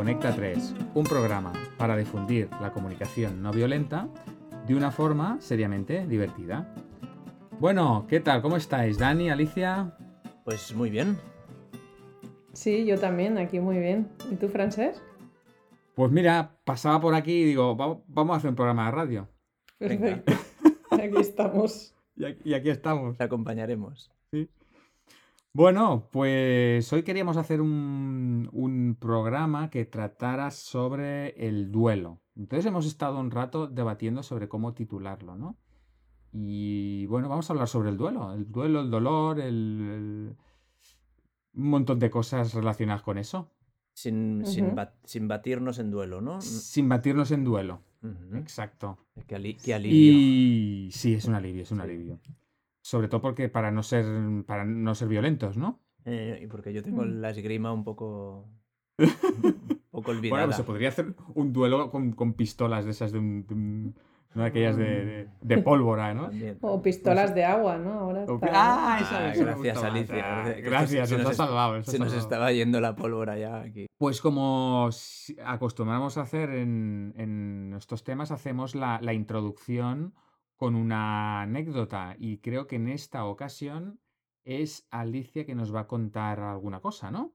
Conecta 0.00 0.34
3, 0.34 0.76
un 0.94 1.04
programa 1.04 1.52
para 1.76 1.94
difundir 1.94 2.48
la 2.62 2.72
comunicación 2.72 3.42
no 3.42 3.52
violenta 3.52 4.08
de 4.66 4.74
una 4.74 4.90
forma 4.90 5.38
seriamente 5.42 6.06
divertida. 6.06 6.74
Bueno, 7.58 8.06
¿qué 8.08 8.20
tal? 8.20 8.40
¿Cómo 8.40 8.56
estáis? 8.56 8.96
Dani, 8.96 9.28
Alicia. 9.28 9.94
Pues 10.42 10.74
muy 10.74 10.88
bien. 10.88 11.18
Sí, 12.54 12.86
yo 12.86 12.98
también, 12.98 13.36
aquí 13.36 13.60
muy 13.60 13.78
bien. 13.78 14.08
¿Y 14.30 14.36
tú, 14.36 14.48
Francés? 14.48 15.02
Pues 15.94 16.10
mira, 16.10 16.56
pasaba 16.64 16.98
por 16.98 17.14
aquí 17.14 17.32
y 17.32 17.44
digo, 17.44 17.76
vamos 17.76 18.34
a 18.34 18.36
hacer 18.38 18.48
un 18.48 18.56
programa 18.56 18.86
de 18.86 18.92
radio. 18.92 19.28
Perfecto. 19.76 20.32
aquí 20.92 21.18
estamos. 21.18 21.94
Y 22.16 22.54
aquí, 22.54 22.70
estamos. 22.70 23.18
Te 23.18 23.24
acompañaremos. 23.24 24.10
Sí. 24.32 24.48
Bueno, 25.52 26.08
pues 26.12 26.92
hoy 26.92 27.02
queríamos 27.02 27.36
hacer 27.36 27.60
un, 27.60 28.48
un, 28.52 28.96
programa 29.00 29.68
que 29.68 29.84
tratara 29.84 30.52
sobre 30.52 31.30
el 31.48 31.72
duelo. 31.72 32.20
Entonces 32.36 32.66
hemos 32.66 32.86
estado 32.86 33.18
un 33.18 33.32
rato 33.32 33.66
debatiendo 33.66 34.22
sobre 34.22 34.48
cómo 34.48 34.74
titularlo, 34.74 35.34
¿no? 35.34 35.58
Y 36.32 37.06
bueno, 37.06 37.28
vamos 37.28 37.50
a 37.50 37.52
hablar 37.52 37.66
sobre 37.66 37.90
el 37.90 37.96
duelo. 37.96 38.32
El 38.32 38.50
duelo, 38.50 38.80
el 38.80 38.90
dolor, 38.90 39.40
el, 39.40 40.36
un 41.54 41.68
montón 41.68 41.98
de 41.98 42.10
cosas 42.10 42.54
relacionadas 42.54 43.02
con 43.02 43.18
eso. 43.18 43.50
Sin, 43.92 44.46
sin, 44.46 45.28
batirnos 45.28 45.78
en 45.78 45.90
duelo, 45.90 46.20
¿no? 46.20 46.40
Sin 46.40 46.88
batirnos 46.88 47.32
en 47.32 47.44
duelo. 47.44 47.82
Exacto. 48.34 48.98
Qué, 49.26 49.34
alivio. 49.34 49.90
Y 49.90 50.90
sí, 50.92 51.14
es 51.14 51.24
un 51.26 51.34
alivio, 51.34 51.64
es 51.64 51.72
un 51.72 51.80
alivio. 51.80 52.20
Sobre 52.82 53.08
todo 53.08 53.20
porque 53.20 53.48
para 53.48 53.70
no 53.70 53.82
ser, 53.82 54.06
para 54.46 54.64
no 54.64 54.94
ser 54.94 55.08
violentos, 55.08 55.56
¿no? 55.56 55.80
Eh, 56.04 56.40
y 56.42 56.46
porque 56.46 56.72
yo 56.72 56.82
tengo 56.82 57.02
mm. 57.02 57.20
la 57.20 57.30
esgrima 57.30 57.72
un 57.72 57.84
poco. 57.84 58.48
un 58.98 58.98
poco 59.90 60.10
olvidada. 60.10 60.42
Bueno, 60.42 60.56
se 60.56 60.64
podría 60.64 60.88
hacer 60.88 61.14
un 61.34 61.52
duelo 61.52 61.90
con, 61.90 62.12
con 62.12 62.34
pistolas 62.34 62.84
de 62.84 62.92
esas 62.92 63.12
de 63.12 63.18
un, 63.18 63.94
no 64.34 64.44
aquellas 64.44 64.76
de, 64.76 65.28
de, 65.40 65.58
pólvora, 65.58 66.14
¿no? 66.14 66.30
O 66.60 66.80
pistolas 66.80 67.34
de 67.34 67.44
agua, 67.44 67.78
¿no? 67.78 67.92
Ahora 67.92 68.26
Ah, 68.52 68.98
esa, 69.00 69.44
gracias, 69.44 69.82
Alicia. 69.82 70.54
Gracias, 70.62 71.12
nos, 71.12 71.26
ha 71.26 71.34
salvado. 71.34 71.82
Se 71.82 71.98
nos 71.98 72.14
estaba 72.14 72.52
yendo 72.52 72.80
la 72.80 72.94
pólvora 72.94 73.36
ya 73.36 73.60
aquí. 73.60 73.86
Pues 73.98 74.20
como 74.20 74.88
acostumbramos 75.44 76.16
a 76.16 76.22
hacer 76.22 76.50
en, 76.50 77.12
en 77.16 77.74
estos 77.76 78.04
temas, 78.04 78.30
hacemos 78.30 78.76
la, 78.76 79.00
la 79.02 79.14
introducción 79.14 80.14
con 80.60 80.74
una 80.74 81.40
anécdota 81.40 82.16
y 82.18 82.36
creo 82.36 82.66
que 82.66 82.76
en 82.76 82.88
esta 82.88 83.24
ocasión 83.24 83.98
es 84.44 84.86
Alicia 84.90 85.46
que 85.46 85.54
nos 85.54 85.74
va 85.74 85.80
a 85.80 85.86
contar 85.86 86.38
alguna 86.40 86.80
cosa, 86.80 87.10
¿no? 87.10 87.34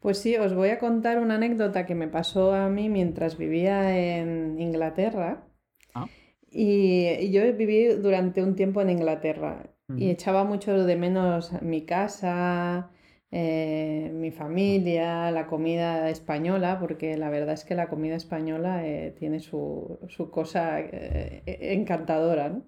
Pues 0.00 0.18
sí, 0.18 0.36
os 0.36 0.52
voy 0.54 0.68
a 0.68 0.78
contar 0.78 1.18
una 1.18 1.36
anécdota 1.36 1.86
que 1.86 1.94
me 1.94 2.08
pasó 2.08 2.52
a 2.52 2.68
mí 2.68 2.90
mientras 2.90 3.38
vivía 3.38 3.98
en 3.98 4.60
Inglaterra. 4.60 5.48
Ah. 5.94 6.06
Y, 6.50 7.30
yo 7.30 7.40
viví 7.54 7.86
durante 7.94 8.42
un 8.42 8.54
tiempo 8.54 8.82
en 8.82 8.90
Inglaterra 8.90 9.74
y 9.96 10.10
echaba 10.10 10.44
mucho 10.44 10.84
de 10.84 10.96
menos 10.96 11.52
mi 11.62 11.86
casa, 11.86 12.90
eh, 13.36 14.12
mi 14.14 14.30
familia, 14.30 15.32
la 15.32 15.48
comida 15.48 16.08
española, 16.08 16.78
porque 16.78 17.16
la 17.16 17.30
verdad 17.30 17.54
es 17.54 17.64
que 17.64 17.74
la 17.74 17.88
comida 17.88 18.14
española 18.14 18.86
eh, 18.86 19.12
tiene 19.18 19.40
su, 19.40 19.98
cosa 20.30 20.78
eh, 20.78 21.42
encantadora, 21.44 22.50
¿no? 22.50 22.62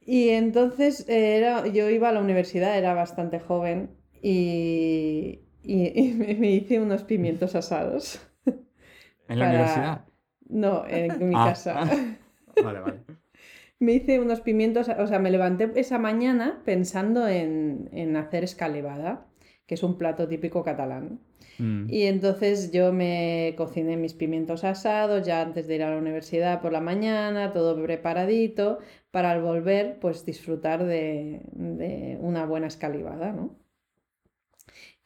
Y 0.00 0.30
entonces 0.30 1.06
era, 1.10 1.66
yo 1.66 1.90
iba 1.90 2.08
a 2.08 2.12
la 2.12 2.22
universidad, 2.22 2.78
era 2.78 2.94
bastante 2.94 3.38
joven 3.38 3.90
y, 4.22 5.40
me 5.62 6.50
hice 6.50 6.80
unos 6.80 7.04
pimientos 7.04 7.54
asados. 7.54 8.26
¿En 9.28 9.38
la 9.38 9.48
universidad? 9.50 10.04
No, 10.48 10.86
en 10.88 11.18
mi 11.28 11.34
ah. 11.36 11.48
casa. 11.48 11.80
Vale, 12.64 12.80
vale. 12.80 13.00
Me 13.78 13.92
hice 13.92 14.20
unos 14.20 14.40
pimientos, 14.40 14.88
o 14.88 15.06
sea, 15.06 15.18
me 15.18 15.30
levanté 15.30 15.70
esa 15.78 15.98
mañana 15.98 16.62
pensando 16.64 17.28
en, 17.28 17.90
en 17.92 18.16
hacer 18.16 18.42
escalivada 18.42 19.26
que 19.66 19.74
es 19.74 19.82
un 19.82 19.96
plato 19.98 20.28
típico 20.28 20.62
catalán. 20.62 21.20
Mm. 21.58 21.86
Y 21.88 22.02
entonces 22.02 22.72
yo 22.72 22.92
me 22.92 23.54
cociné 23.56 23.96
mis 23.96 24.14
pimientos 24.14 24.64
asados 24.64 25.26
ya 25.26 25.40
antes 25.40 25.66
de 25.66 25.76
ir 25.76 25.82
a 25.82 25.90
la 25.90 25.98
universidad 25.98 26.60
por 26.60 26.72
la 26.72 26.80
mañana, 26.80 27.52
todo 27.52 27.80
preparadito, 27.82 28.78
para 29.10 29.30
al 29.30 29.42
volver 29.42 29.98
pues 30.00 30.26
disfrutar 30.26 30.84
de, 30.84 31.40
una 32.20 32.44
buena 32.46 32.66
escalivada, 32.66 33.32
¿no? 33.32 33.56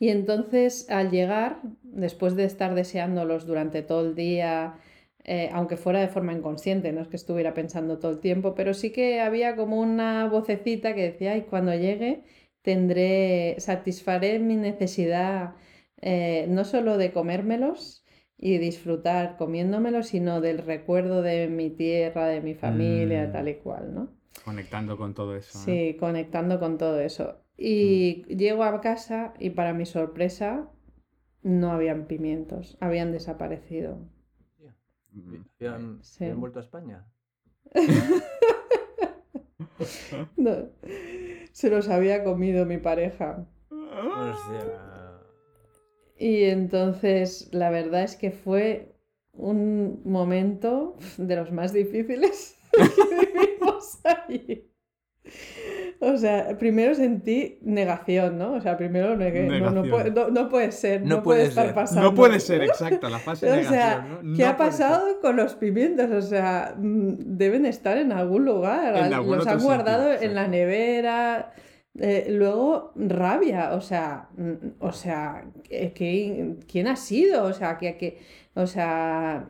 Y 0.01 0.11
entonces 0.11 0.89
al 0.91 1.11
llegar, 1.11 1.61
después 1.83 2.37
de 2.37 2.45
estar 2.45 2.75
deseándolos 2.75 3.47
durante 3.47 3.83
todo 3.83 4.07
el 4.07 4.15
día, 4.15 4.79
eh, 5.25 5.51
aunque 5.53 5.77
fuera 5.77 6.01
de 6.01 6.09
forma 6.09 6.33
inconsciente, 6.33 6.93
no 6.93 7.03
es 7.03 7.09
que 7.09 7.17
estuviera 7.17 7.53
pensando 7.53 7.99
todo 7.99 8.13
el 8.13 8.21
tiempo, 8.21 8.55
pero 8.55 8.75
sí 8.75 8.93
que 8.93 9.21
había 9.21 9.57
como 9.57 9.79
una 9.81 10.27
vocecita 10.29 10.95
que 10.95 11.03
decía, 11.03 11.33
ay, 11.33 11.43
cuando 11.43 11.75
llegue 11.75 12.23
tendré, 12.63 13.57
satisfaré 13.59 14.39
mi 14.39 14.57
necesidad 14.57 15.55
eh, 16.01 16.47
no 16.49 16.65
solo 16.65 16.97
de 16.97 17.13
comérmelos 17.13 18.05
y 18.37 18.59
disfrutar 18.59 19.37
comiéndomelos, 19.37 20.09
sino 20.09 20.41
del 20.41 20.59
recuerdo 20.59 21.23
de 21.23 21.49
mi 21.49 21.71
tierra, 21.71 22.29
de 22.29 22.41
mi 22.41 22.55
familia, 22.55 23.27
mm. 23.27 23.33
tal 23.33 23.49
y 23.49 23.55
cual, 23.57 23.95
¿no? 23.95 24.09
Conectando 24.45 24.97
con 24.97 25.15
todo 25.15 25.35
eso. 25.35 25.59
Sí, 25.59 25.97
conectando 25.99 26.61
con 26.61 26.79
todo 26.79 27.01
eso. 27.01 27.41
Y 27.57 28.25
mm. 28.29 28.37
llego 28.37 28.63
a 28.63 28.81
casa 28.81 29.35
y 29.41 29.51
para 29.51 29.75
mi 29.75 29.87
sorpresa 29.87 30.71
no 31.43 31.73
habían 31.73 32.07
pimientos, 32.07 32.79
habían 32.81 33.11
desaparecido. 33.11 33.99
¿Habían, 35.59 36.01
¿Habían 36.21 36.41
vuelto 36.41 36.61
a 36.61 36.63
España? 36.63 37.07
no 40.37 40.69
se 41.53 41.71
los 41.71 41.89
había 41.89 42.23
comido 42.23 42.67
mi 42.67 42.79
pareja. 42.79 43.47
Y 46.17 46.45
entonces 46.45 47.49
la 47.53 47.71
verdad 47.71 48.05
es 48.05 48.17
que 48.17 48.31
fue 48.31 48.95
un 49.33 50.01
momento 50.05 50.97
de 51.17 51.37
los 51.37 51.51
más 51.53 51.73
difíciles 51.73 52.57
que 52.73 53.27
vivimos 53.33 53.99
ahí. 54.05 54.71
O 56.01 56.17
sea, 56.17 56.57
primero 56.59 56.95
sentí 56.95 57.59
negación, 57.63 58.39
¿no? 58.39 58.53
O 58.53 58.61
sea, 58.61 58.77
primero 58.77 59.17
negué. 59.17 59.49
No, 59.49 59.71
no, 59.71 59.83
puede, 59.83 60.13
no, 60.13 60.49
puede 60.49 60.71
ser, 60.71 61.03
no, 61.03 61.25
puede, 61.25 61.47
estar 61.47 61.75
pasando. 61.75 62.03
No 62.03 62.15
puede 62.15 62.39
ser, 62.39 62.63
exacto, 62.63 63.09
la 63.09 63.19
fase 63.19 63.47
de 63.47 63.57
negación. 63.57 63.79
O 63.79 63.83
sea, 63.83 64.37
¿qué 64.37 64.45
ha 64.45 64.57
pasado 64.57 65.21
con 65.21 65.35
los 65.35 65.55
pimientos? 65.57 66.11
O 66.13 66.23
sea, 66.23 66.75
mm, 66.77 67.37
deben 67.37 67.67
estar 67.67 67.99
en 67.99 68.13
algún 68.13 68.45
lugar. 68.45 69.11
los 69.11 69.47
han 69.47 69.61
guardado 69.61 70.13
en 70.13 70.35
la 70.35 70.47
nevera. 70.47 71.53
Eh, 72.01 72.27
luego, 72.31 72.93
rabia, 72.95 73.73
o 73.75 73.81
sea, 73.81 74.29
mm, 74.37 74.53
o 74.79 74.93
sea, 74.93 75.47
¿quién 75.97 76.87
ha 76.87 76.95
sido? 76.95 77.43
O 77.43 77.53
sea, 77.53 77.77
que, 77.77 77.97
que 77.97 78.19
o 78.59 78.67
sea, 78.67 79.47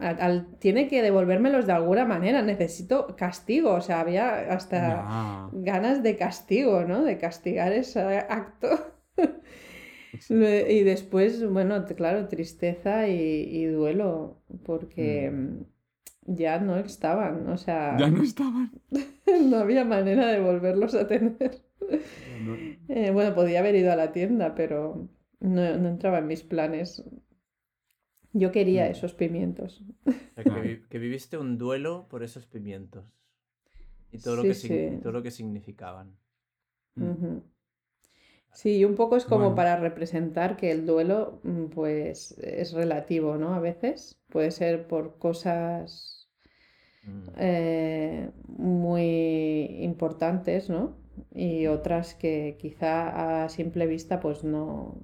tiene 0.59 0.87
que 0.87 1.01
devolvérmelos 1.01 1.67
de 1.67 1.73
alguna 1.73 2.05
manera, 2.05 2.43
necesito 2.43 3.17
castigo, 3.17 3.73
o 3.73 3.81
sea, 3.81 4.01
había 4.01 4.53
hasta 4.53 5.49
ganas 5.53 6.03
de 6.03 6.19
castigo, 6.19 6.85
¿no? 6.85 7.03
De 7.03 7.17
castigar 7.17 7.73
ese 7.73 8.01
acto. 8.01 8.69
y 10.29 10.83
después, 10.83 11.49
bueno, 11.49 11.87
claro, 11.97 12.29
tristeza 12.29 13.09
y, 13.09 13.65
duelo, 13.65 14.43
porque 14.67 15.31
mm. 15.31 15.63
ya 16.27 16.59
no 16.59 16.77
estaban, 16.77 17.49
o 17.49 17.57
sea... 17.57 17.97
Ya 17.97 18.11
no 18.11 18.23
estaban. 18.23 18.73
no 19.43 19.57
había 19.57 19.87
manera 19.87 20.27
de 20.27 20.41
volverlos 20.41 20.95
a 20.95 21.07
tener. 21.07 21.63
Eh, 22.89 23.11
bueno, 23.11 23.35
podía 23.35 23.61
haber 23.61 23.75
ido 23.75 23.91
a 23.91 23.97
la 23.97 24.13
tienda, 24.13 24.55
pero 24.55 25.09
no, 25.41 25.65
entraba 25.65 26.19
en 26.19 26.27
mis 26.27 26.43
planes. 26.43 27.03
Yo 28.33 28.53
quería 28.53 28.87
mm. 28.87 28.91
esos 28.91 29.15
pimientos. 29.15 29.83
que, 30.89 30.99
viviste 30.99 31.39
un 31.39 31.59
duelo 31.59 32.07
por 32.09 32.23
esos 32.23 32.47
pimientos. 32.47 33.05
Y 34.11 34.19
todo, 34.19 34.37
lo, 34.37 34.43
que, 34.43 34.99
todo 35.03 35.13
lo 35.13 35.23
que 35.23 35.31
significaban. 35.31 36.17
Mm. 36.95 37.39
Sí, 38.53 38.79
y 38.79 38.85
un 38.85 38.95
poco 38.95 39.17
es 39.17 39.27
como 39.27 39.55
para 39.55 39.77
representar 39.77 40.57
que 40.57 40.71
el 40.71 40.87
duelo, 40.87 41.41
mm, 41.45 41.67
pues, 41.67 42.33
es 42.39 42.73
relativo, 42.73 43.37
¿no? 43.37 43.55
A 43.55 43.61
veces 43.61 44.19
puede 44.29 44.51
ser 44.51 44.89
por 44.89 45.19
cosas 45.19 46.31
eh, 47.37 48.31
muy 48.47 49.83
importantes, 49.83 50.71
¿no? 50.71 50.97
y 51.35 51.67
otras 51.67 52.15
que 52.15 52.57
quizá 52.59 53.45
a 53.45 53.49
simple 53.49 53.87
vista 53.87 54.21
pues 54.21 54.45
no, 54.45 55.01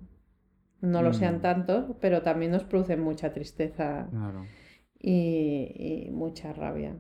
no 0.85 1.03
lo 1.03 1.13
sean 1.13 1.39
mm. 1.39 1.41
tanto, 1.41 1.99
pero 2.01 2.23
también 2.23 2.53
nos 2.53 2.65
producen 2.65 3.01
mucha 3.01 3.33
tristeza 3.33 4.09
y, 4.99 6.09
mucha 6.13 6.53
rabia. 6.53 6.97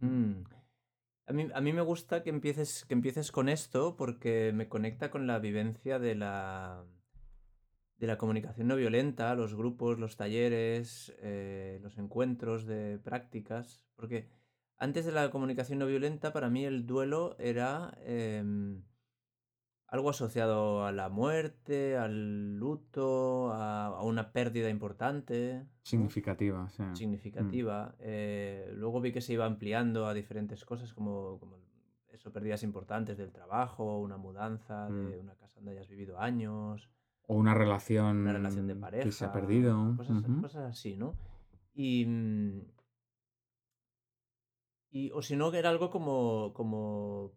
Mm. 0.00 0.44
A, 1.26 1.32
mí, 1.32 1.48
a, 1.54 1.60
mí, 1.60 1.72
me 1.72 1.82
gusta 1.82 2.22
que 2.22 2.30
empieces, 2.30 2.84
que 2.84 2.94
empieces 2.94 3.30
con 3.32 3.48
esto 3.48 3.96
porque 3.96 4.52
me 4.54 4.68
conecta 4.68 5.10
con 5.10 5.26
la 5.26 5.38
vivencia 5.38 5.98
de 5.98 6.14
la, 6.16 6.84
de 7.98 8.06
la 8.06 8.18
comunicación 8.18 8.66
no 8.66 8.76
violenta, 8.76 9.34
los 9.34 9.54
grupos, 9.54 9.98
los 9.98 10.16
talleres, 10.16 11.14
eh, 11.20 11.78
los 11.82 11.98
encuentros 11.98 12.66
de 12.66 12.98
prácticas, 12.98 13.84
porque 13.94 14.28
antes 14.78 15.04
de 15.04 15.12
la 15.12 15.30
comunicación 15.30 15.78
no 15.78 15.86
violenta 15.86 16.32
para 16.32 16.48
mí 16.48 16.64
el 16.64 16.86
duelo 16.86 17.36
era 17.38 17.96
em, 18.04 18.82
algo 19.90 20.10
asociado 20.10 20.84
a 20.84 20.92
la 20.92 21.08
muerte, 21.08 21.96
al 21.96 22.56
luto, 22.56 23.52
a, 23.52 24.02
una 24.04 24.32
pérdida 24.32 24.70
importante. 24.70 25.66
Significativa, 25.82 26.68
sí. 26.70 26.82
Mm. 26.82 26.94
Significativa. 26.94 27.96
Eh, 27.98 28.72
luego 28.76 29.00
vi 29.00 29.12
que 29.12 29.20
se 29.20 29.32
iba 29.32 29.46
ampliando 29.46 30.06
a 30.06 30.14
diferentes 30.14 30.64
cosas 30.64 30.94
como, 30.94 31.40
como 31.40 31.58
eso, 32.12 32.32
pérdidas 32.32 32.62
importantes 32.62 33.18
del 33.18 33.32
trabajo, 33.32 33.98
una 33.98 34.16
mudanza 34.16 34.88
de 34.88 35.16
mm. 35.16 35.20
una 35.20 35.34
casa 35.34 35.56
donde 35.56 35.72
hayas 35.72 35.88
vivido 35.88 36.20
años. 36.20 36.88
O 37.26 37.34
una 37.34 37.54
relación, 37.54 38.18
una 38.18 38.32
relación 38.32 38.68
de 38.68 38.76
pareja. 38.76 39.04
Que 39.04 39.12
se 39.12 39.24
ha 39.24 39.32
perdido. 39.32 39.96
Cosas, 40.40 40.56
así, 40.56 40.96
¿no? 40.96 41.14
Y, 41.74 42.06
mm, 42.06 42.60
y, 44.92 45.10
o 45.12 45.22
si 45.22 45.34
no, 45.34 45.50
que 45.50 45.58
era 45.58 45.70
algo 45.70 45.90
como, 45.90 46.52
como 46.54 47.32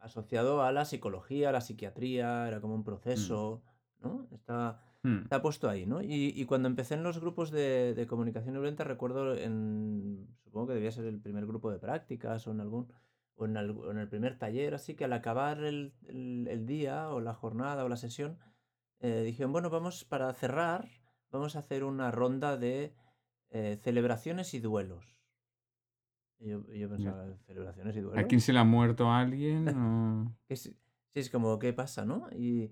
asociado 0.00 0.62
a 0.62 0.72
la 0.72 0.84
psicología, 0.84 1.48
a 1.48 1.52
la 1.52 1.60
psiquiatría, 1.60 2.46
era 2.48 2.60
como 2.60 2.74
un 2.74 2.80
mm. 2.80 2.84
proceso, 2.84 3.62
¿no? 4.00 4.28
Está, 4.32 4.80
mm. 5.02 5.22
está, 5.22 5.42
puesto 5.42 5.68
ahí, 5.68 5.86
¿no? 5.86 6.02
Y, 6.02 6.32
y, 6.34 6.44
cuando 6.44 6.68
empecé 6.68 6.94
en 6.94 7.02
los 7.02 7.20
grupos 7.20 7.50
de, 7.50 7.94
de 7.94 8.06
comunicación 8.06 8.54
violenta, 8.54 8.84
recuerdo 8.84 9.34
en, 9.36 10.28
supongo 10.44 10.68
que 10.68 10.74
debía 10.74 10.92
ser 10.92 11.04
el 11.06 11.20
primer 11.20 11.46
grupo 11.46 11.70
de 11.70 11.78
prácticas 11.78 12.46
o 12.46 12.52
en 12.52 12.60
algún, 12.60 12.92
o 13.36 13.44
en, 13.44 13.56
en 13.56 13.98
el 13.98 14.08
primer 14.08 14.38
taller, 14.38 14.74
así 14.74 14.94
que 14.94 15.04
al 15.04 15.12
acabar 15.12 15.62
el, 15.62 15.94
el, 16.06 16.66
día 16.66 17.10
o 17.10 17.20
la 17.20 17.34
jornada 17.34 17.84
o 17.84 17.88
la 17.88 17.96
sesión, 17.96 18.38
eh, 19.00 19.22
dijeron, 19.24 19.52
bueno, 19.52 19.70
vamos 19.70 20.04
para 20.04 20.32
cerrar, 20.34 20.88
vamos 21.30 21.54
a 21.56 21.60
hacer 21.60 21.84
una 21.84 22.10
ronda 22.10 22.56
de 22.56 22.94
eh, 23.50 23.78
celebraciones 23.82 24.54
y 24.54 24.60
duelos. 24.60 25.17
Yo, 26.40 26.64
yo 26.72 26.88
pensaba, 26.88 27.26
celebraciones 27.46 27.96
y 27.96 28.00
duelos. 28.00 28.24
¿A 28.24 28.26
quién 28.28 28.40
se 28.40 28.52
le 28.52 28.58
ha 28.58 28.64
muerto 28.64 29.10
a 29.10 29.20
alguien? 29.20 29.66
sí, 30.50 30.76
es 31.14 31.30
como, 31.30 31.58
¿qué 31.58 31.72
pasa, 31.72 32.04
no? 32.04 32.28
Y, 32.30 32.70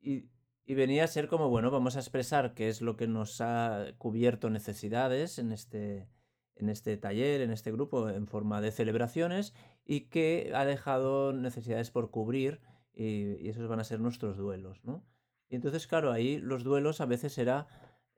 y, 0.00 0.28
y, 0.64 0.74
venía 0.74 1.04
a 1.04 1.08
ser 1.08 1.26
como, 1.26 1.48
bueno, 1.48 1.70
vamos 1.70 1.96
a 1.96 2.00
expresar 2.00 2.54
qué 2.54 2.68
es 2.68 2.80
lo 2.82 2.96
que 2.96 3.08
nos 3.08 3.40
ha 3.40 3.94
cubierto 3.98 4.48
necesidades 4.48 5.38
en 5.38 5.50
este, 5.50 6.08
en 6.54 6.68
este 6.68 6.96
taller, 6.96 7.40
en 7.40 7.50
este 7.50 7.72
grupo, 7.72 8.08
en 8.08 8.28
forma 8.28 8.60
de 8.60 8.70
celebraciones, 8.70 9.54
y 9.84 10.02
qué 10.02 10.52
ha 10.54 10.64
dejado 10.64 11.32
necesidades 11.32 11.90
por 11.90 12.10
cubrir, 12.10 12.60
y, 12.92 13.36
y 13.44 13.48
esos 13.48 13.68
van 13.68 13.80
a 13.80 13.84
ser 13.84 13.98
nuestros 14.00 14.36
duelos, 14.36 14.84
¿no? 14.84 15.04
Y 15.48 15.56
entonces, 15.56 15.88
claro, 15.88 16.12
ahí 16.12 16.38
los 16.38 16.62
duelos 16.62 17.00
a 17.00 17.06
veces 17.06 17.36
era 17.36 17.66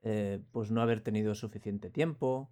eh, 0.05 0.41
pues 0.51 0.69
no 0.69 0.81
haber 0.81 0.99
tenido 0.99 1.33
suficiente 1.33 1.89
tiempo, 1.89 2.51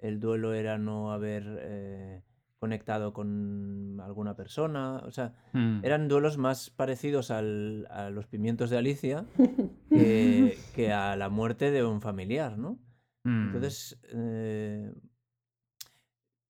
el 0.00 0.20
duelo 0.20 0.54
era 0.54 0.78
no 0.78 1.12
haber 1.12 1.44
eh, 1.60 2.22
conectado 2.58 3.12
con 3.12 4.00
alguna 4.02 4.34
persona. 4.34 5.02
O 5.06 5.10
sea, 5.10 5.34
hmm. 5.52 5.80
eran 5.82 6.08
duelos 6.08 6.38
más 6.38 6.70
parecidos 6.70 7.30
a 7.30 7.42
los 7.42 8.26
pimientos 8.26 8.70
de 8.70 8.78
Alicia 8.78 9.26
que, 9.90 10.92
a 10.92 11.16
la 11.16 11.28
muerte 11.28 11.70
de 11.70 11.84
un 11.84 12.00
familiar, 12.00 12.58
¿no? 12.58 12.78
Hmm. 13.24 13.46
Entonces, 13.46 14.00
eh, 14.12 14.92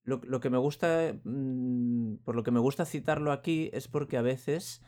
lo, 0.03 0.39
que 0.39 0.49
me 0.49 0.57
gusta, 0.57 1.13
mm, 1.23 2.15
por 2.23 2.35
lo 2.35 2.43
que 2.43 2.51
me 2.51 2.59
gusta 2.59 2.85
citarlo 2.85 3.31
aquí 3.31 3.69
es 3.73 3.87
porque 3.87 4.17
a 4.17 4.21
veces 4.21 4.81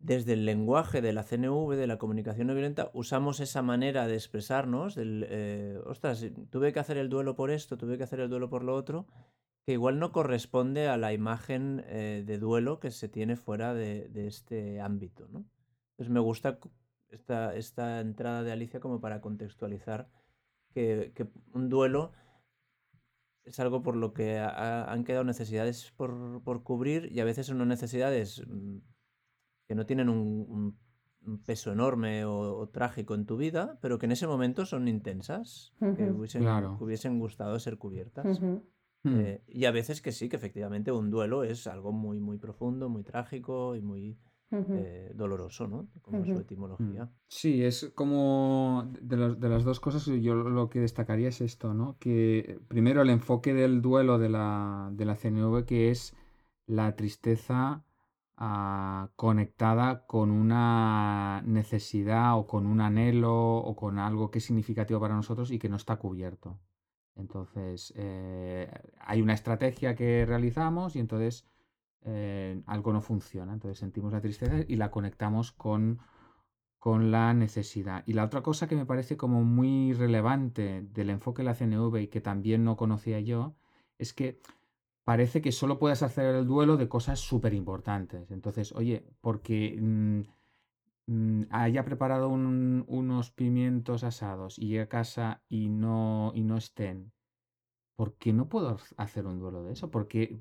desde 0.00 0.32
el 0.32 0.46
lenguaje 0.46 1.02
de 1.02 1.12
la 1.12 1.22
CNV, 1.22 1.76
de 1.76 1.86
la 1.86 1.98
comunicación 1.98 2.46
no 2.46 2.54
violenta, 2.54 2.90
usamos 2.94 3.38
esa 3.38 3.60
manera 3.60 4.06
de 4.06 4.14
expresarnos, 4.14 4.94
del, 4.94 5.26
eh, 5.28 5.78
ostras, 5.84 6.24
tuve 6.48 6.72
que 6.72 6.80
hacer 6.80 6.96
el 6.96 7.10
duelo 7.10 7.36
por 7.36 7.50
esto, 7.50 7.76
tuve 7.76 7.98
que 7.98 8.04
hacer 8.04 8.20
el 8.20 8.30
duelo 8.30 8.48
por 8.48 8.64
lo 8.64 8.74
otro, 8.74 9.06
que 9.66 9.72
igual 9.72 9.98
no 9.98 10.10
corresponde 10.10 10.88
a 10.88 10.96
la 10.96 11.12
imagen 11.12 11.84
eh, 11.86 12.24
de 12.26 12.38
duelo 12.38 12.80
que 12.80 12.90
se 12.90 13.10
tiene 13.10 13.36
fuera 13.36 13.74
de, 13.74 14.10
este 14.26 14.80
ámbito. 14.80 15.28
¿no? 15.28 15.44
Entonces 15.92 16.10
me 16.10 16.20
gusta 16.20 16.58
esta, 17.08 17.54
esta, 17.54 18.00
entrada 18.00 18.42
de 18.42 18.52
Alicia 18.52 18.80
como 18.80 19.02
para 19.02 19.20
contextualizar 19.20 20.08
que, 20.72 21.12
un 21.52 21.68
duelo 21.68 22.12
es 23.44 23.60
algo 23.60 23.82
por 23.82 23.96
lo 23.96 24.14
que 24.14 24.38
han 24.38 25.04
quedado 25.04 25.24
necesidades 25.24 25.92
por, 25.96 26.42
por, 26.42 26.62
cubrir 26.62 27.10
y 27.12 27.20
a 27.20 27.24
veces 27.24 27.46
son 27.46 27.66
necesidades 27.68 28.42
mm, 28.46 28.78
que 29.70 29.76
no 29.76 29.86
tienen 29.86 30.08
un, 30.08 30.76
peso 31.46 31.70
enorme 31.70 32.24
o, 32.24 32.68
trágico 32.70 33.14
en 33.14 33.24
tu 33.24 33.36
vida, 33.36 33.78
pero 33.80 33.98
que 33.98 34.06
en 34.06 34.12
ese 34.12 34.26
momento 34.26 34.66
son 34.66 34.88
intensas, 34.88 35.72
que 35.78 36.10
hubiesen, 36.10 37.20
gustado 37.20 37.56
ser 37.60 37.78
cubiertas. 37.78 38.40
Hmm. 38.40 38.56
Eh, 39.04 39.44
y 39.46 39.66
a 39.66 39.70
veces 39.70 40.02
que 40.02 40.10
sí, 40.10 40.28
que 40.28 40.34
efectivamente 40.34 40.90
un 40.90 41.08
duelo 41.08 41.44
es 41.44 41.68
algo 41.68 41.92
muy, 41.92 42.18
muy 42.18 42.36
profundo, 42.36 42.88
muy 42.88 43.04
trágico 43.04 43.76
y 43.76 43.80
muy 43.80 44.18
eh, 44.50 45.12
doloroso, 45.14 45.68
¿no? 45.68 45.88
Como 46.02 46.24
su 46.24 46.40
etimología. 46.40 47.04
Hmm. 47.04 47.14
Sí, 47.28 47.62
es 47.62 47.92
como 47.94 48.90
de, 49.00 49.36
de, 49.36 49.48
las 49.48 49.62
dos 49.62 49.78
cosas, 49.78 50.04
yo 50.06 50.34
lo 50.34 50.68
que 50.68 50.80
destacaría 50.80 51.28
es 51.28 51.40
esto, 51.40 51.74
¿no? 51.74 51.96
Que 52.00 52.58
primero 52.66 53.02
el 53.02 53.10
enfoque 53.10 53.54
del 53.54 53.82
duelo 53.82 54.18
de 54.18 54.30
la, 54.30 54.90
de 54.94 55.04
la 55.04 55.14
CNV, 55.14 55.64
que 55.64 55.92
es 55.92 56.16
la 56.66 56.96
tristeza 56.96 57.84
Ah, 58.42 59.10
conectada 59.16 60.06
con 60.06 60.30
una 60.30 61.42
necesidad 61.44 62.38
o 62.38 62.46
con 62.46 62.66
un 62.66 62.80
anhelo 62.80 63.58
o 63.58 63.76
con 63.76 63.98
algo 63.98 64.30
que 64.30 64.38
es 64.38 64.46
significativo 64.46 64.98
para 64.98 65.14
nosotros 65.14 65.50
y 65.50 65.58
que 65.58 65.68
no 65.68 65.76
está 65.76 65.96
cubierto. 65.96 66.58
Entonces, 67.16 67.92
eh, 67.96 68.72
hay 68.98 69.20
una 69.20 69.34
estrategia 69.34 69.94
que 69.94 70.24
realizamos 70.24 70.96
y 70.96 71.00
entonces 71.00 71.46
eh, 72.00 72.62
algo 72.66 72.94
no 72.94 73.02
funciona. 73.02 73.52
Entonces 73.52 73.78
sentimos 73.78 74.10
la 74.10 74.22
tristeza 74.22 74.64
y 74.66 74.76
la 74.76 74.90
conectamos 74.90 75.52
con, 75.52 75.98
con 76.78 77.10
la 77.10 77.34
necesidad. 77.34 78.04
Y 78.06 78.14
la 78.14 78.24
otra 78.24 78.42
cosa 78.42 78.66
que 78.68 78.76
me 78.76 78.86
parece 78.86 79.18
como 79.18 79.44
muy 79.44 79.92
relevante 79.92 80.80
del 80.80 81.10
enfoque 81.10 81.42
de 81.42 81.46
la 81.46 81.54
CNV 81.54 81.94
y 81.98 82.08
que 82.08 82.22
también 82.22 82.64
no 82.64 82.78
conocía 82.78 83.20
yo, 83.20 83.54
es 83.98 84.14
que 84.14 84.40
parece 85.10 85.42
que 85.42 85.50
solo 85.50 85.80
puedes 85.80 86.04
hacer 86.04 86.36
el 86.36 86.46
duelo 86.46 86.76
de 86.76 86.88
cosas 86.88 87.18
súper 87.18 87.52
importantes. 87.52 88.30
Entonces, 88.30 88.70
oye, 88.70 89.04
porque 89.20 89.76
mm, 89.76 90.20
mm, 91.06 91.42
haya 91.50 91.84
preparado 91.84 92.28
unos 92.28 93.32
pimientos 93.32 94.04
asados 94.04 94.56
y 94.56 94.68
llegue 94.68 94.82
a 94.82 94.88
casa 94.88 95.42
y 95.48 95.68
no, 95.68 96.30
y 96.36 96.44
no 96.44 96.56
estén, 96.56 97.12
¿por 97.96 98.14
qué 98.18 98.32
no 98.32 98.48
puedo 98.48 98.78
hacer 98.98 99.26
un 99.26 99.40
duelo 99.40 99.64
de 99.64 99.72
eso? 99.72 99.90
Porque 99.90 100.38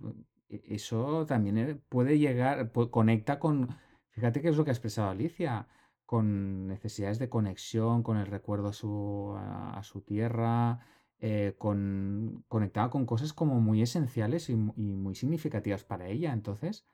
e, 0.50 0.62
eso 0.66 1.26
también 1.26 1.58
eh, 1.58 1.76
puede 1.90 2.20
llegar, 2.20 2.72
conecta 2.92 3.40
con, 3.40 3.70
fíjate 4.12 4.40
qué 4.40 4.50
es 4.50 4.58
lo 4.58 4.66
que 4.66 4.70
ha 4.70 4.74
expresado 4.78 5.10
Alicia, 5.10 5.68
con 6.06 6.68
necesidades 6.68 7.18
de 7.18 7.28
conexión, 7.28 8.04
con 8.04 8.18
el 8.18 8.28
recuerdo 8.28 8.72
su, 8.72 9.34
a 9.36 9.82
su 9.82 10.02
tierra, 10.02 10.80
eh, 11.22 11.56
con, 11.58 12.44
conectaba 12.48 12.90
con 12.90 13.06
cosas 13.06 13.34
como 13.34 13.60
muy 13.60 13.82
esenciales 13.82 14.50
y, 14.50 14.56
muy 14.56 15.16
significativas 15.16 15.84
para 15.84 16.08
ella. 16.08 16.34
Entonces, 16.34 16.86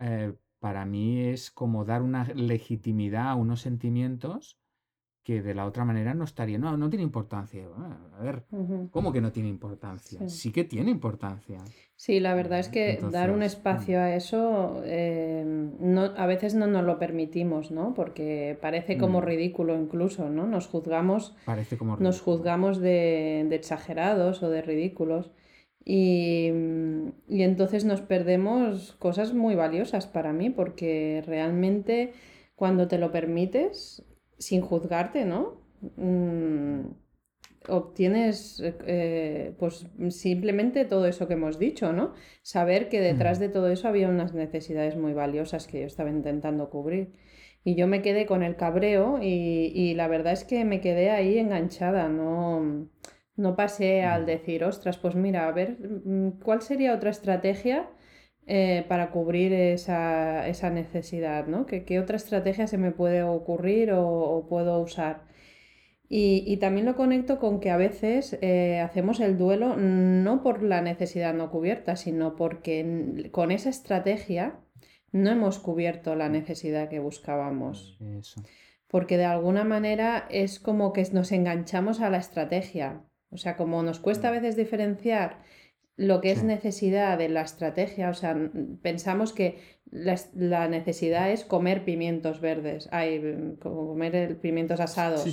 eh, 0.00 0.34
para 0.58 0.84
mí 0.84 1.20
es 1.20 1.50
como 1.50 1.84
dar 1.84 2.02
una 2.02 2.24
legitimidad 2.34 3.28
a 3.30 3.34
unos 3.36 3.60
sentimientos 3.60 4.58
que 5.22 5.42
de 5.42 5.54
la 5.54 5.66
otra 5.66 5.84
manera 5.84 6.14
no 6.14 6.24
estaría. 6.24 6.58
No, 6.58 6.76
no 6.76 6.88
tiene 6.88 7.02
importancia. 7.02 7.62
a 8.18 8.22
ver, 8.22 8.44
¿cómo 8.90 9.12
que 9.12 9.20
no 9.20 9.30
tiene 9.30 9.50
importancia? 9.50 10.26
Sí. 10.28 10.50
que 10.52 10.64
tiene 10.64 10.90
importancia. 10.90 11.58
Sí, 11.96 12.18
la 12.20 12.34
verdad 12.34 12.60
es 12.60 12.68
que 12.68 12.98
dar 13.12 13.30
un 13.30 13.40
mm. 13.40 13.42
espacio 13.42 14.00
a 14.00 14.14
eso 14.14 14.82
em, 14.86 15.72
no, 15.80 16.02
a 16.16 16.26
veces 16.26 16.54
no 16.54 16.66
nos 16.66 16.84
lo 16.84 16.98
permitimos, 16.98 17.70
¿no? 17.70 17.92
Porque 17.92 18.56
parece 18.62 18.96
como 18.96 19.20
mm. 19.20 19.24
ridículo 19.24 19.76
incluso, 19.76 20.30
¿no? 20.30 20.46
Nos 20.46 20.66
juzgamos, 20.66 21.34
parece 21.44 21.76
como 21.76 21.96
nos 21.98 22.20
juzgamos 22.22 22.78
de, 22.78 23.44
de, 23.48 23.56
exagerados 23.56 24.42
o 24.42 24.48
de 24.48 24.62
ridículos. 24.62 25.30
Y, 25.84 26.50
y 27.28 27.42
entonces 27.42 27.84
nos 27.84 28.00
perdemos 28.00 28.92
cosas 28.98 29.34
muy 29.34 29.54
valiosas 29.54 30.06
para 30.06 30.32
mí, 30.32 30.50
porque 30.50 31.22
realmente 31.26 32.12
cuando 32.58 32.88
te 32.88 32.98
lo 32.98 33.12
permites, 33.12 34.04
sin 34.38 34.60
juzgarte, 34.60 35.24
¿no? 35.24 35.60
Mm, 35.96 36.86
obtienes 37.68 38.62
eh, 38.86 39.54
pues 39.58 39.86
simplemente 40.10 40.84
todo 40.84 41.06
eso 41.06 41.28
que 41.28 41.34
hemos 41.34 41.58
dicho, 41.58 41.92
¿no? 41.92 42.14
Saber 42.42 42.88
que 42.88 43.00
detrás 43.00 43.38
de 43.38 43.48
todo 43.48 43.68
eso 43.68 43.88
había 43.88 44.08
unas 44.08 44.34
necesidades 44.34 44.96
muy 44.96 45.12
valiosas 45.12 45.66
que 45.66 45.80
yo 45.80 45.86
estaba 45.86 46.10
intentando 46.10 46.70
cubrir. 46.70 47.12
Y 47.64 47.74
yo 47.74 47.86
me 47.86 48.02
quedé 48.02 48.26
con 48.26 48.42
el 48.42 48.56
cabreo 48.56 49.18
y, 49.20 49.94
la 49.94 50.08
verdad 50.08 50.32
es 50.32 50.44
que 50.44 50.64
me 50.64 50.80
quedé 50.80 51.10
ahí 51.10 51.38
enganchada, 51.38 52.08
no, 52.08 52.88
no 53.36 53.56
pasé 53.56 54.04
al 54.04 54.24
decir, 54.26 54.64
ostras, 54.64 54.96
pues 54.96 55.14
mira, 55.14 55.48
a 55.48 55.52
ver, 55.52 55.76
mm, 56.04 56.40
¿cuál 56.42 56.62
sería 56.62 56.94
otra 56.94 57.10
estrategia 57.10 57.88
eh, 58.50 58.86
para 58.88 59.10
cubrir 59.10 59.52
esa, 59.52 60.70
necesidad, 60.70 61.46
¿no? 61.46 61.66
¿Qué, 61.66 62.00
otra 62.00 62.16
estrategia 62.16 62.66
se 62.66 62.78
me 62.78 62.92
puede 62.92 63.22
ocurrir 63.22 63.92
o, 63.92 64.46
puedo 64.48 64.80
usar? 64.80 65.26
Y, 66.08 66.56
también 66.56 66.86
lo 66.86 66.96
conecto 66.96 67.38
con 67.38 67.60
que 67.60 67.70
a 67.70 67.76
veces 67.76 68.38
eh, 68.40 68.80
hacemos 68.80 69.20
el 69.20 69.36
duelo 69.36 69.76
no 69.76 70.42
por 70.42 70.62
la 70.62 70.80
necesidad 70.80 71.34
no 71.34 71.50
cubierta, 71.50 71.96
sino 71.96 72.36
porque 72.36 73.28
con 73.32 73.50
esa 73.50 73.68
estrategia 73.68 74.58
no 75.12 75.28
hemos 75.30 75.58
cubierto 75.58 76.14
la 76.14 76.30
necesidad 76.30 76.88
que 76.88 77.00
buscábamos. 77.00 77.98
Porque 78.86 79.18
de 79.18 79.26
alguna 79.26 79.64
manera 79.64 80.26
es 80.30 80.58
como 80.58 80.94
que 80.94 81.06
nos 81.12 81.32
enganchamos 81.32 82.00
a 82.00 82.08
la 82.08 82.16
estrategia. 82.16 83.02
O 83.30 83.36
sea, 83.36 83.58
como 83.58 83.82
nos 83.82 84.00
cuesta 84.00 84.28
a 84.28 84.30
veces 84.30 84.56
diferenciar 84.56 85.42
lo 85.98 86.20
que 86.20 86.30
es 86.30 86.44
necesidad 86.44 87.18
de 87.18 87.28
la 87.28 87.42
estrategia, 87.42 88.08
o 88.08 88.14
sea, 88.14 88.36
pensamos 88.82 89.32
que 89.32 89.58
la, 89.90 90.68
necesidad 90.68 91.32
es 91.32 91.44
comer 91.44 91.84
pimientos 91.84 92.40
verdes, 92.40 92.88
hay 92.92 93.56
comer 93.58 94.38
pimientos 94.38 94.78
asados. 94.78 95.22
Sí, 95.22 95.30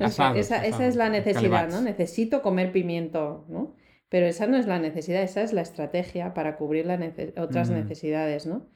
esa, 0.00 0.64
es 0.64 0.96
la 0.96 1.10
necesidad, 1.10 1.68
¿no? 1.68 1.82
Necesito 1.82 2.40
comer 2.40 2.72
pimiento, 2.72 3.44
¿no? 3.48 3.76
Pero 4.08 4.24
esa 4.24 4.46
no 4.46 4.56
es 4.56 4.66
la 4.66 4.78
necesidad, 4.78 5.22
esa 5.22 5.42
es 5.42 5.52
la 5.52 5.60
estrategia 5.60 6.32
para 6.32 6.56
cubrir 6.56 6.86
otras 7.36 7.68
mm. 7.68 7.74
necesidades, 7.74 8.46
¿no? 8.46 8.66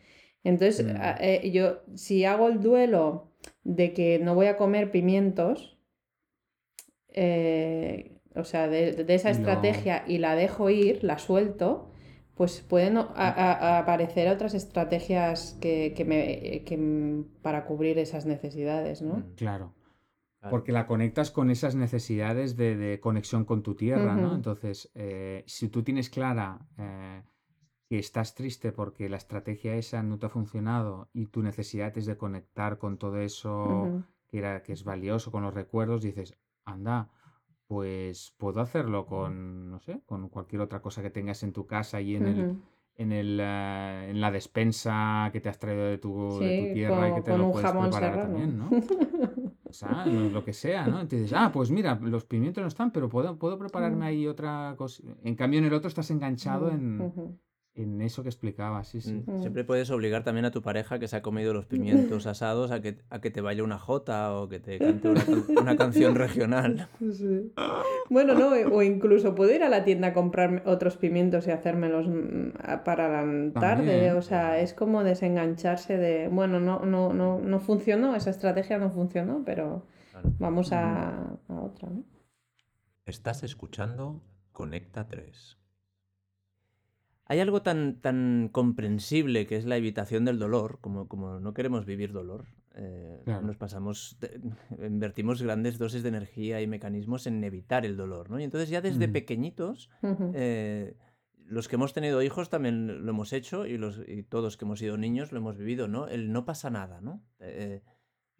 Entonces, 0.44 0.84
mm. 0.84 0.96
eh, 1.20 1.50
yo, 1.50 1.78
si 1.94 2.26
hago 2.26 2.48
el 2.48 2.60
duelo 2.60 3.32
de 3.64 3.94
que 3.94 4.18
no 4.18 4.34
voy 4.34 4.46
a 4.46 4.58
comer 4.58 4.90
pimientos, 4.90 5.78
eh, 7.08 8.17
o 8.34 8.44
sea, 8.44 8.68
de, 8.68 9.04
esa 9.08 9.30
estrategia 9.30 10.04
y 10.06 10.18
la 10.18 10.34
dejo 10.34 10.70
ir, 10.70 11.02
la 11.02 11.18
suelto, 11.18 11.90
pues 12.34 12.60
pueden 12.60 12.96
aparecer 12.96 14.28
otras 14.28 14.54
estrategias 14.54 15.58
que, 15.60 16.04
me, 16.06 17.26
para 17.42 17.64
cubrir 17.64 17.98
esas 17.98 18.26
necesidades, 18.26 19.02
¿no? 19.02 19.24
Claro. 19.36 19.74
Porque 20.48 20.70
la 20.70 20.86
conectas 20.86 21.32
con 21.32 21.50
esas 21.50 21.74
necesidades 21.74 22.56
de, 22.56 23.00
conexión 23.02 23.44
con 23.44 23.62
tu 23.62 23.74
tierra, 23.74 24.14
¿no? 24.14 24.36
Entonces, 24.36 24.88
eh, 24.94 25.42
si 25.46 25.68
tú 25.68 25.82
tienes 25.82 26.10
clara 26.10 26.60
eh, 26.78 27.22
que 27.88 27.98
estás 27.98 28.34
triste 28.34 28.70
porque 28.70 29.08
la 29.08 29.16
estrategia 29.16 29.74
esa 29.74 30.02
no 30.02 30.18
te 30.18 30.26
ha 30.26 30.28
funcionado 30.28 31.08
y 31.12 31.26
tu 31.26 31.42
necesidad 31.42 31.96
es 31.98 32.06
de 32.06 32.16
conectar 32.16 32.78
con 32.78 32.98
todo 32.98 33.18
eso 33.18 34.04
que, 34.28 34.38
era, 34.38 34.62
que 34.62 34.74
es 34.74 34.84
valioso, 34.84 35.32
con 35.32 35.42
los 35.42 35.54
recuerdos, 35.54 36.02
dices, 36.02 36.38
anda, 36.64 37.10
pues 37.68 38.34
puedo 38.38 38.60
hacerlo 38.60 39.06
con, 39.06 39.70
no 39.70 39.78
sé, 39.78 40.00
con 40.06 40.28
cualquier 40.28 40.62
otra 40.62 40.80
cosa 40.80 41.02
que 41.02 41.10
tengas 41.10 41.42
en 41.42 41.52
tu 41.52 41.66
casa 41.66 42.00
y 42.00 42.16
en 42.16 42.26
el 42.26 42.56
en, 42.98 43.12
el, 43.12 43.38
eh, 43.40 44.10
en 44.10 44.20
la 44.20 44.30
despensa 44.30 45.30
que 45.32 45.40
te 45.40 45.48
has 45.48 45.58
traído 45.58 45.84
de 45.84 45.98
tu, 45.98 46.40
tierra 46.40 47.10
y 47.10 47.14
que 47.14 47.22
te 47.22 47.38
lo 47.38 47.52
puedes 47.52 47.70
preparar 47.70 48.22
también, 48.22 48.58
¿no? 48.58 48.68
O 49.64 49.72
sea, 49.72 50.04
lo 50.06 50.44
que 50.44 50.52
sea, 50.52 50.86
¿no? 50.86 51.00
Entonces, 51.00 51.32
ah, 51.32 51.50
pues 51.52 51.70
mira, 51.70 51.94
los 52.02 52.24
pimientos 52.24 52.62
no 52.62 52.68
están, 52.68 52.90
pero 52.90 53.08
puedo, 53.08 53.38
puedo 53.38 53.58
prepararme 53.58 54.06
ahí 54.06 54.26
otra 54.26 54.74
cosa. 54.76 55.02
En 55.22 55.36
cambio, 55.36 55.58
en 55.58 55.66
el 55.66 55.74
otro 55.74 55.88
estás 55.88 56.10
enganchado 56.10 56.70
en, 56.70 57.38
en 57.82 58.02
eso 58.02 58.22
que 58.22 58.28
explicaba, 58.28 58.82
sí, 58.82 59.00
sí. 59.00 59.22
Mm, 59.24 59.40
siempre 59.40 59.62
puedes 59.64 59.90
obligar 59.90 60.24
también 60.24 60.44
a 60.44 60.50
tu 60.50 60.62
pareja 60.62 60.98
que 60.98 61.06
se 61.06 61.16
ha 61.16 61.22
comido 61.22 61.54
los 61.54 61.64
pimientos 61.66 62.26
asados 62.26 62.70
a 62.72 62.80
que, 62.80 62.98
a 63.08 63.20
que 63.20 63.30
te 63.30 63.40
vaya 63.40 63.62
una 63.62 63.78
jota 63.78 64.34
o 64.34 64.48
que 64.48 64.58
te 64.58 64.78
cante 64.78 65.08
una, 65.08 65.76
canción 65.76 66.14
regional. 66.16 66.88
Sí. 66.98 67.52
Bueno, 68.10 68.34
no, 68.34 68.50
o 68.74 68.82
incluso 68.82 69.34
puedo 69.34 69.54
ir 69.54 69.62
a 69.62 69.68
la 69.68 69.84
tienda 69.84 70.08
a 70.08 70.12
comprar 70.12 70.62
otros 70.66 70.96
pimientos 70.96 71.46
y 71.46 71.52
hacérmelos 71.52 72.08
mm, 72.08 72.82
para 72.84 73.08
la 73.08 73.52
tarde. 73.52 74.12
O 74.12 74.22
sea, 74.22 74.58
es 74.58 74.74
como 74.74 75.04
desengancharse 75.04 75.96
de, 75.96 76.28
bueno, 76.28 76.58
no, 76.58 76.80
no, 76.84 77.12
no, 77.12 77.38
no 77.38 77.60
funcionó, 77.60 78.16
esa 78.16 78.30
estrategia 78.30 78.78
no 78.78 78.90
funcionó, 78.90 79.42
pero 79.44 79.84
vamos 80.38 80.72
a, 80.72 81.36
a 81.48 81.60
otra. 81.60 81.88
¿no? 81.90 82.02
Estás 83.06 83.44
escuchando 83.44 84.20
Conecta 84.52 85.06
3. 85.06 85.58
Hay 87.30 87.40
algo 87.40 87.60
tan, 87.60 88.00
tan 88.00 88.48
comprensible 88.50 89.46
que 89.46 89.56
es 89.56 89.66
la 89.66 89.76
evitación 89.76 90.24
del 90.24 90.38
dolor, 90.38 90.78
como, 90.80 91.08
como 91.08 91.38
no 91.40 91.52
queremos 91.52 91.84
vivir 91.84 92.12
dolor. 92.12 92.46
Eh, 92.74 93.22
nos 93.42 93.56
pasamos, 93.56 94.18
invertimos 94.82 95.42
grandes 95.42 95.78
dosis 95.78 96.02
de 96.02 96.08
energía 96.08 96.62
y 96.62 96.66
mecanismos 96.66 97.26
en 97.26 97.44
evitar 97.44 97.84
el 97.84 97.98
dolor, 97.98 98.30
¿no? 98.30 98.40
Y 98.40 98.44
entonces 98.44 98.70
ya 98.70 98.80
desde 98.80 99.08
pequeñitos, 99.08 99.90
eh, 100.32 100.96
los 101.44 101.68
que 101.68 101.76
hemos 101.76 101.92
tenido 101.92 102.22
hijos 102.22 102.48
también 102.48 103.04
lo 103.04 103.10
hemos 103.10 103.34
hecho 103.34 103.66
y, 103.66 103.76
los, 103.76 104.00
y 104.06 104.22
todos 104.22 104.56
que 104.56 104.64
hemos 104.64 104.78
sido 104.78 104.96
niños 104.96 105.30
lo 105.30 105.38
hemos 105.38 105.58
vivido, 105.58 105.86
¿no? 105.86 106.08
El 106.08 106.32
no 106.32 106.46
pasa 106.46 106.70
nada, 106.70 107.02
¿no? 107.02 107.22
Eh, 107.40 107.82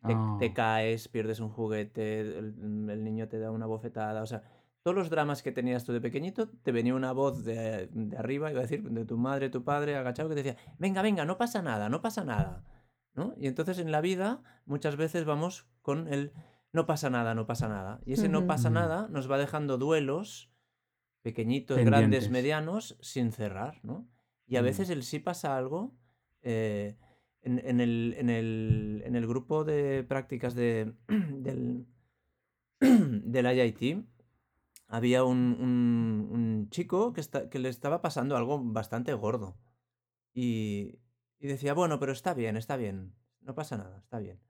te, 0.06 0.14
ah. 0.14 0.38
caes, 0.54 1.08
pierdes 1.08 1.40
un 1.40 1.50
juguete, 1.50 2.20
el, 2.20 2.88
el, 2.88 3.04
niño 3.04 3.28
te 3.28 3.38
da 3.38 3.50
una 3.50 3.66
bofetada, 3.66 4.22
o 4.22 4.26
sea, 4.26 4.44
todos 4.82 4.96
los 4.96 5.10
dramas 5.10 5.42
que 5.42 5.52
tenías 5.52 5.84
tú 5.84 5.92
de 5.92 6.00
pequeñito, 6.00 6.48
te 6.62 6.72
venía 6.72 6.94
una 6.94 7.12
voz 7.12 7.44
de, 7.44 7.90
arriba, 8.16 8.50
iba 8.50 8.60
a 8.60 8.62
decir, 8.62 8.82
de 8.82 9.04
tu 9.04 9.18
madre, 9.18 9.50
tu 9.50 9.64
padre, 9.64 9.96
agachado, 9.96 10.28
que 10.28 10.34
te 10.34 10.42
decía, 10.42 10.62
venga, 10.78 11.02
venga, 11.02 11.24
no 11.24 11.36
pasa 11.36 11.62
nada, 11.62 11.88
no 11.88 12.00
pasa 12.00 12.24
nada. 12.24 12.64
¿no? 13.14 13.34
Y 13.36 13.48
entonces 13.48 13.78
en 13.78 13.90
la 13.90 14.00
vida 14.00 14.42
muchas 14.64 14.96
veces 14.96 15.24
vamos 15.24 15.66
con 15.82 16.08
el 16.08 16.32
no 16.72 16.86
pasa 16.86 17.10
nada, 17.10 17.34
no 17.34 17.46
pasa 17.46 17.68
nada. 17.68 18.00
Y 18.04 18.12
ese 18.12 18.28
no 18.28 18.46
pasa 18.46 18.70
nada 18.70 19.08
nos 19.10 19.30
va 19.30 19.38
dejando 19.38 19.78
duelos 19.78 20.52
pequeñitos, 21.22 21.78
grandes, 21.78 22.30
medianos, 22.30 22.96
sin 23.00 23.32
cerrar, 23.32 23.80
¿no? 23.82 24.08
Y 24.46 24.56
a 24.56 24.62
mm. 24.62 24.64
veces 24.64 24.90
el 24.90 25.02
sí 25.02 25.18
pasa 25.18 25.56
algo. 25.56 25.94
Eh, 26.42 26.96
en, 27.42 27.80
el, 27.80 28.14
en, 28.18 28.30
el, 28.30 29.02
en, 29.06 29.16
el, 29.16 29.26
grupo 29.26 29.64
de 29.64 30.04
prácticas 30.04 30.54
de, 30.54 30.92
del, 31.08 31.86
del 32.80 33.46
IIT, 33.46 34.04
había 34.88 35.22
un, 35.22 36.66
chico 36.70 37.12
que, 37.12 37.22
que, 37.50 37.58
le 37.58 37.68
estaba 37.68 38.02
pasando 38.02 38.36
algo 38.36 38.60
bastante 38.62 39.12
gordo. 39.14 39.56
Y, 40.34 40.98
decía, 41.38 41.74
bueno, 41.74 41.98
pero 42.00 42.12
está 42.12 42.34
bien, 42.34 42.56
está 42.56 42.76
bien, 42.76 43.14
no 43.40 43.54
pasa 43.54 43.76
nada, 43.76 43.98
está 43.98 44.18
bien. 44.18 44.40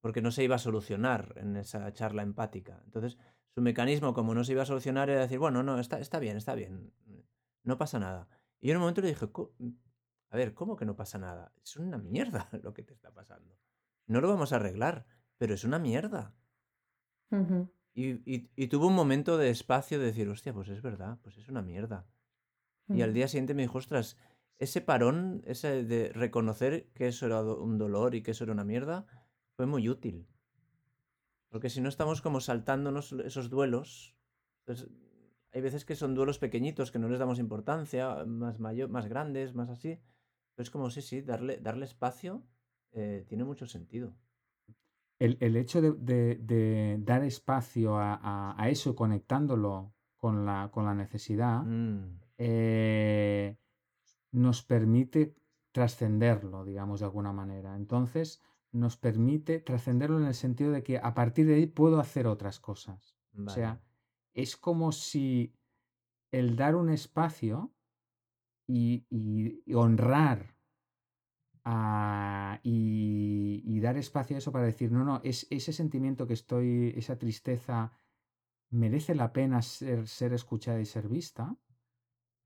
Porque 0.00 0.22
no 0.22 0.30
se 0.30 0.44
iba 0.44 0.56
a 0.56 0.58
solucionar 0.58 1.34
en 1.36 1.56
esa 1.56 1.92
charla 1.92 2.22
empática. 2.22 2.82
Entonces, 2.84 3.18
su 3.54 3.60
mecanismo, 3.60 4.14
como 4.14 4.34
no 4.34 4.44
se 4.44 4.52
iba 4.52 4.62
a 4.62 4.66
solucionar, 4.66 5.10
era 5.10 5.22
decir, 5.22 5.38
bueno, 5.38 5.62
no, 5.62 5.78
está, 5.78 6.00
está 6.00 6.18
bien, 6.18 6.36
está 6.36 6.54
bien, 6.54 6.92
no 7.64 7.78
pasa 7.78 7.98
nada. 7.98 8.28
Y 8.60 8.68
yo 8.68 8.72
en 8.72 8.76
un 8.76 8.82
momento 8.82 9.00
le 9.00 9.08
dije, 9.08 9.26
a 10.30 10.36
ver, 10.36 10.54
¿cómo 10.54 10.76
que 10.76 10.84
no 10.84 10.96
pasa 10.96 11.18
nada? 11.18 11.52
Es 11.62 11.76
una 11.76 11.98
mierda 11.98 12.48
lo 12.62 12.74
que 12.74 12.82
te 12.82 12.94
está 12.94 13.12
pasando. 13.12 13.58
No 14.06 14.20
lo 14.20 14.28
vamos 14.28 14.52
a 14.52 14.56
arreglar, 14.56 15.06
pero 15.38 15.54
es 15.54 15.64
una 15.64 15.78
mierda. 15.78 16.34
Y, 17.94 18.68
tuvo 18.68 18.86
un 18.86 18.94
momento 18.94 19.36
de 19.36 19.50
espacio 19.50 19.98
de 19.98 20.06
decir, 20.06 20.28
hostia, 20.28 20.54
pues 20.54 20.68
es 20.68 20.80
verdad, 20.80 21.18
pues 21.22 21.36
es 21.36 21.48
una 21.48 21.62
mierda. 21.62 22.06
Y 22.88 23.02
al 23.02 23.14
día 23.14 23.28
siguiente 23.28 23.54
me 23.54 23.62
dijo, 23.62 23.78
ostras, 23.78 24.18
ese 24.58 24.80
parón, 24.80 25.42
ese 25.46 25.84
de 25.84 26.10
reconocer 26.12 26.90
que 26.94 27.08
eso 27.08 27.26
era 27.26 27.42
un 27.42 27.78
dolor 27.78 28.14
y 28.14 28.22
que 28.22 28.32
eso 28.32 28.44
era 28.44 28.52
una 28.52 28.64
mierda, 28.64 29.06
fue 29.56 29.66
muy 29.66 29.88
útil. 29.88 30.26
Porque 31.48 31.70
si 31.70 31.80
no 31.80 31.88
estamos 31.88 32.22
como 32.22 32.40
saltándonos 32.40 33.12
esos 33.12 33.50
duelos, 33.50 34.14
pues 34.64 34.88
hay 35.52 35.60
veces 35.60 35.84
que 35.84 35.94
son 35.94 36.14
duelos 36.14 36.38
pequeñitos 36.38 36.90
que 36.90 36.98
no 36.98 37.08
les 37.08 37.18
damos 37.18 37.38
importancia, 37.38 38.24
más, 38.24 38.58
mayor, 38.58 38.88
más 38.88 39.06
grandes, 39.06 39.54
más 39.54 39.68
así. 39.68 40.00
Pero 40.54 40.64
es 40.64 40.70
como, 40.70 40.90
sí, 40.90 41.02
sí, 41.02 41.20
darle, 41.20 41.58
darle 41.58 41.84
espacio 41.84 42.42
eh, 42.92 43.24
tiene 43.28 43.44
mucho 43.44 43.66
sentido 43.66 44.14
el, 45.22 45.56
hecho 45.56 45.80
de, 45.80 47.00
dar 47.04 47.22
espacio 47.22 47.96
a, 47.96 48.66
eso, 48.68 48.96
conectándolo 48.96 49.94
con 50.16 50.44
la, 50.44 50.70
con 50.72 50.84
la 50.84 50.94
necesidad, 50.94 51.62
mm. 51.62 52.20
eh, 52.38 53.56
nos 54.32 54.62
permite 54.62 55.36
trascenderlo, 55.70 56.64
digamos, 56.64 57.00
de 57.00 57.06
alguna 57.06 57.32
manera. 57.32 57.76
Entonces, 57.76 58.42
nos 58.72 58.96
permite 58.96 59.60
trascenderlo 59.60 60.18
en 60.18 60.26
el 60.26 60.34
sentido 60.34 60.72
de 60.72 60.82
que 60.82 60.98
a 60.98 61.14
partir 61.14 61.46
de 61.46 61.54
ahí 61.54 61.66
puedo 61.66 62.00
hacer 62.00 62.26
otras 62.26 62.58
cosas. 62.58 63.16
O 63.46 63.48
sea, 63.48 63.80
es 64.34 64.56
como 64.56 64.92
si 64.92 65.54
el 66.30 66.56
dar 66.56 66.74
un 66.74 66.90
espacio 66.90 67.72
y 68.66 69.72
honrar 69.74 70.56
y, 72.62 73.80
dar 73.80 73.96
espacio 73.96 74.36
a 74.36 74.38
eso 74.38 74.52
para 74.52 74.66
decir, 74.66 74.92
no, 74.92 75.04
no, 75.04 75.20
es, 75.24 75.46
ese 75.50 75.72
sentimiento 75.72 76.26
que 76.26 76.34
estoy, 76.34 76.92
esa 76.96 77.18
tristeza, 77.18 77.92
merece 78.70 79.14
la 79.14 79.32
pena 79.32 79.62
ser, 79.62 80.08
ser 80.08 80.32
escuchada 80.32 80.80
y 80.80 80.86
ser 80.86 81.08
vista. 81.08 81.56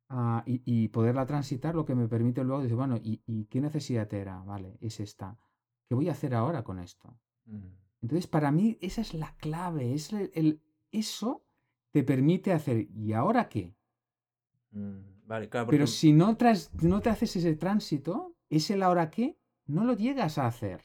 Ah, 0.08 0.44
y, 0.46 0.88
poderla 0.88 1.26
transitar, 1.26 1.74
lo 1.74 1.84
que 1.84 1.96
me 1.96 2.06
permite 2.06 2.44
luego 2.44 2.62
decir, 2.62 2.76
bueno, 2.76 2.96
¿y, 3.02 3.44
qué 3.46 3.60
necesidad 3.60 4.12
era? 4.14 4.40
Vale, 4.42 4.78
es 4.80 5.00
esta. 5.00 5.36
¿Qué 5.88 5.94
voy 5.94 6.08
a 6.08 6.12
hacer 6.12 6.34
ahora 6.34 6.62
con 6.62 6.78
esto? 6.78 7.18
Mm. 7.44 7.66
Entonces, 8.02 8.26
para 8.28 8.52
mí, 8.52 8.78
esa 8.80 9.00
es 9.00 9.14
la 9.14 9.34
clave. 9.36 9.94
Es 9.94 10.12
el, 10.12 10.62
eso 10.92 11.44
te 11.90 12.04
permite 12.04 12.52
hacer, 12.52 12.88
¿y 12.94 13.14
ahora 13.14 13.48
qué? 13.48 13.74
Mm. 14.70 15.16
Vale, 15.26 15.48
claro, 15.48 15.66
Pero 15.66 15.84
porque- 15.84 15.92
si 15.92 16.12
no, 16.12 16.36
tras- 16.36 16.70
no 16.82 17.00
te 17.00 17.10
haces 17.10 17.34
ese 17.34 17.56
tránsito, 17.56 18.35
ese 18.50 18.76
la 18.76 18.90
hora 18.90 19.10
que, 19.10 19.38
no 19.66 19.84
lo 19.84 19.94
llegas 19.94 20.38
a 20.38 20.46
hacer. 20.46 20.82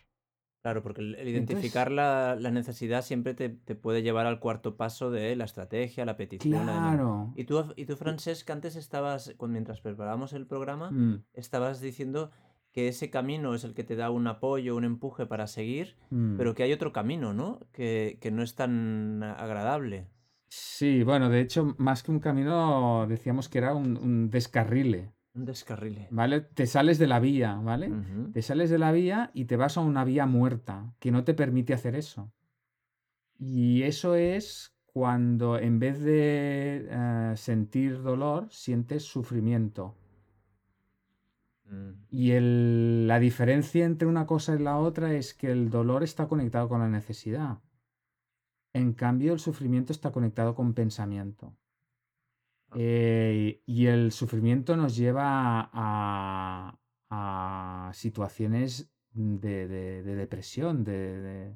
Claro, 0.64 0.84
porque 0.84 1.02
el, 1.02 1.16
el 1.16 1.28
Entonces- 1.28 1.34
identificar 1.34 1.92
la, 1.92 2.36
la 2.40 2.52
necesidad 2.52 3.02
siempre 3.04 3.34
te, 3.34 3.50
te 3.50 3.76
puede 3.76 4.04
llevar 4.04 4.26
al 4.28 4.40
cuarto 4.40 4.78
paso 4.78 5.10
de 5.10 5.36
la 5.36 5.46
estrategia, 5.46 6.06
la 6.06 6.18
petición. 6.18 6.66
la. 6.66 6.74
Claro. 6.74 7.34
Y 7.36 7.46
tú, 7.46 7.74
y 7.76 7.86
tú, 7.86 7.96
Francesc, 7.96 8.48
antes 8.52 8.76
estabas, 8.76 9.36
mientras 9.48 9.82
preparábamos 9.82 10.34
el 10.34 10.46
programa, 10.46 10.92
Mm, 10.92 11.24
estabas 11.34 11.82
diciendo 11.82 12.30
que 12.74 12.88
ese 12.88 13.10
camino 13.10 13.54
es 13.56 13.64
el 13.64 13.74
que 13.74 13.84
te 13.84 13.96
da 13.96 14.12
un 14.12 14.28
apoyo, 14.28 14.76
un 14.76 14.86
empuje 14.86 15.26
para 15.26 15.48
seguir, 15.48 15.98
mm. 16.12 16.38
pero 16.38 16.54
que 16.54 16.64
hay 16.64 16.74
otro 16.74 16.94
camino, 16.94 17.34
¿no? 17.34 17.60
Que, 17.72 18.18
que 18.22 18.30
no 18.32 18.44
es 18.44 18.56
tan 18.56 19.24
agradable. 19.24 20.08
Sí, 20.48 21.04
bueno, 21.04 21.30
de 21.30 21.42
hecho, 21.42 21.76
más 21.80 22.04
que 22.04 22.12
un 22.12 22.20
camino, 22.20 23.08
decíamos 23.08 23.50
que 23.50 23.58
era 23.58 23.74
un, 23.74 23.98
un 23.98 24.30
descarrile, 24.30 25.12
Un 25.34 25.46
descarrile. 25.46 26.08
¿vale? 26.12 26.42
Te 26.42 26.66
sales 26.68 26.98
de 27.00 27.08
la 27.08 27.20
vía, 27.20 27.56
¿vale? 27.56 27.90
Te 28.34 28.42
sales 28.42 28.70
de 28.70 28.78
la 28.78 28.92
vía 28.92 29.32
y 29.34 29.46
te 29.46 29.56
vas 29.56 29.78
a 29.78 29.82
una 29.82 30.04
vía 30.04 30.26
muerta 30.26 30.94
que 31.00 31.12
no 31.12 31.24
te 31.24 31.34
permite 31.34 31.74
hacer 31.74 31.96
eso. 31.96 32.32
Y 33.40 33.84
eso 33.84 34.16
es 34.16 34.74
cuando 34.86 35.58
en 35.58 35.80
vez 35.80 36.00
de 36.02 36.88
eh, 36.90 37.34
sentir 37.38 38.02
dolor, 38.02 38.48
sientes 38.52 39.04
sufrimiento. 39.04 39.96
Mm, 41.66 41.92
Y 42.10 42.32
el- 42.32 43.08
la 43.08 43.20
diferencia 43.20 43.86
entre 43.86 44.08
una 44.08 44.26
cosa 44.26 44.54
y 44.56 44.60
la 44.60 44.78
otra 44.78 45.14
es 45.14 45.34
que 45.34 45.50
el 45.52 45.70
dolor 45.70 46.04
está 46.04 46.28
conectado 46.28 46.68
con 46.68 46.82
la 46.82 46.90
necesidad. 46.90 47.60
En 48.74 48.94
cambio, 48.94 49.34
el 49.34 49.40
sufrimiento 49.40 49.94
está 49.94 50.12
conectado 50.12 50.56
con 50.56 50.74
pensamiento. 50.74 51.56
Eh, 52.76 53.62
y 53.66 53.86
el 53.88 54.12
sufrimiento 54.12 54.76
nos 54.78 54.96
lleva 54.96 55.70
a, 55.74 56.78
a 57.10 57.92
situaciones 57.94 58.90
de, 59.14 59.68
de- 59.68 60.04
de 60.04 60.16
depresión, 60.16 60.84
de, 60.84 61.56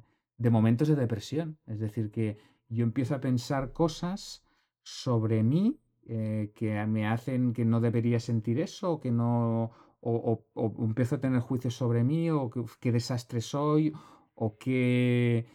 momentos 0.50 0.88
de 0.88 0.96
depresión. 0.96 1.58
Es 1.66 1.78
decir, 1.80 2.10
que 2.10 2.36
yo 2.68 2.84
empiezo 2.84 3.14
a 3.14 3.20
pensar 3.20 3.72
cosas 3.72 4.44
sobre 4.82 5.42
mí 5.42 5.78
eh, 6.08 6.52
que 6.54 6.84
me 6.86 7.06
hacen 7.08 7.52
que 7.52 7.64
no 7.64 7.80
debería 7.80 8.20
sentir 8.20 8.60
eso, 8.60 8.92
o 8.92 9.00
que 9.00 9.10
no, 9.10 9.72
o, 10.00 10.44
o- 10.54 10.66
o 10.66 10.84
empiezo 10.84 11.16
a 11.16 11.20
tener 11.20 11.40
juicios 11.40 11.74
sobre 11.74 12.04
mí, 12.04 12.30
o 12.30 12.48
que, 12.50 12.62
qué 12.80 12.92
desastre 12.92 13.40
soy, 13.40 13.92
o 14.34 14.56
qué, 14.58 15.46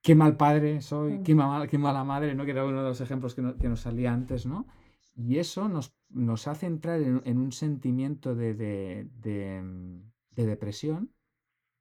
qué 0.00 0.14
mal 0.14 0.36
padre 0.36 0.80
soy, 0.80 1.22
qué, 1.22 1.34
ma- 1.34 1.66
qué 1.66 1.76
mala 1.78 2.04
madre, 2.04 2.34
¿no? 2.34 2.44
Que 2.44 2.52
era 2.52 2.64
uno 2.64 2.82
de 2.82 2.88
los 2.88 3.00
ejemplos 3.02 3.34
que, 3.34 3.42
no- 3.42 3.56
que 3.56 3.68
nos 3.68 3.80
salía 3.80 4.12
antes, 4.14 4.46
¿no? 4.46 4.66
Y 5.14 5.38
eso 5.38 5.68
nos, 5.68 5.94
nos 6.08 6.46
hace 6.48 6.66
entrar 6.66 7.00
en, 7.00 7.22
en 7.24 7.38
un 7.38 7.52
sentimiento 7.52 8.34
de, 8.34 8.54
de- 8.54 9.08
de, 9.20 9.62
mm, 9.62 10.12
de 10.30 10.46
depresión 10.46 11.12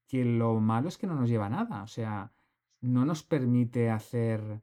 que 0.07 0.25
lo 0.25 0.59
malo 0.59 0.89
es 0.89 0.97
que 0.97 1.07
no 1.07 1.15
nos 1.15 1.29
lleva 1.29 1.45
a 1.45 1.49
nada, 1.49 1.83
o 1.83 1.87
sea, 1.87 2.33
no 2.81 3.05
nos 3.05 3.23
permite 3.23 3.89
hacer 3.89 4.61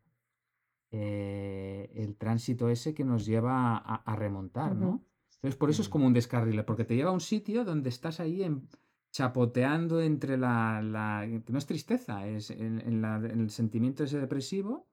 eh, 0.90 1.90
el 1.94 2.16
tránsito 2.16 2.68
ese 2.68 2.94
que 2.94 3.04
nos 3.04 3.26
lleva 3.26 3.76
a, 3.76 3.94
a 3.96 4.16
remontar, 4.16 4.74
¿no? 4.76 5.04
Entonces, 5.36 5.56
por 5.56 5.70
eso 5.70 5.82
es 5.82 5.88
Mm. 5.88 5.92
como 5.92 6.06
un 6.06 6.12
descarrile, 6.12 6.64
porque 6.64 6.84
te 6.84 6.96
lleva 6.96 7.10
a 7.10 7.14
un 7.14 7.20
sitio 7.20 7.64
donde 7.64 7.88
estás 7.90 8.20
ahí 8.20 8.42
en- 8.42 8.68
chapoteando 9.10 10.00
entre 10.02 10.36
la, 10.36 10.82
la- 10.82 11.26
no 11.26 11.58
es 11.58 11.66
tristeza, 11.66 12.26
es 12.26 12.50
en, 12.50 12.80
en 12.80 13.00
la- 13.02 13.16
en 13.16 13.40
el 13.40 13.50
sentimiento 13.50 14.04
ese 14.04 14.18
depresivo 14.18 14.86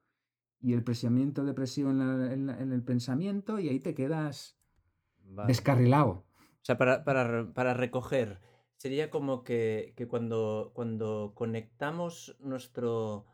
y 0.65 0.73
el 0.73 0.83
pensamiento 0.83 1.43
depresivo 1.45 1.91
en, 1.91 1.99
la- 1.99 2.33
en 2.33 2.47
la- 2.47 2.59
en 2.59 2.71
el 2.71 2.83
pensamiento 2.83 3.59
y 3.59 3.69
ahí 3.69 3.79
te 3.79 3.93
quedas 3.93 4.57
vale. 5.35 5.47
descarrilado. 5.47 6.09
O 6.09 6.65
sea, 6.67 6.77
para, 6.77 7.03
para, 7.03 7.53
para 7.53 7.73
recoger, 7.75 8.39
sería 8.77 9.09
como 9.09 9.43
que, 9.43 9.93
que 9.95 10.07
cuando, 10.07 10.71
cuando 10.73 11.33
conectamos 11.35 12.35
nuestro, 12.39 13.25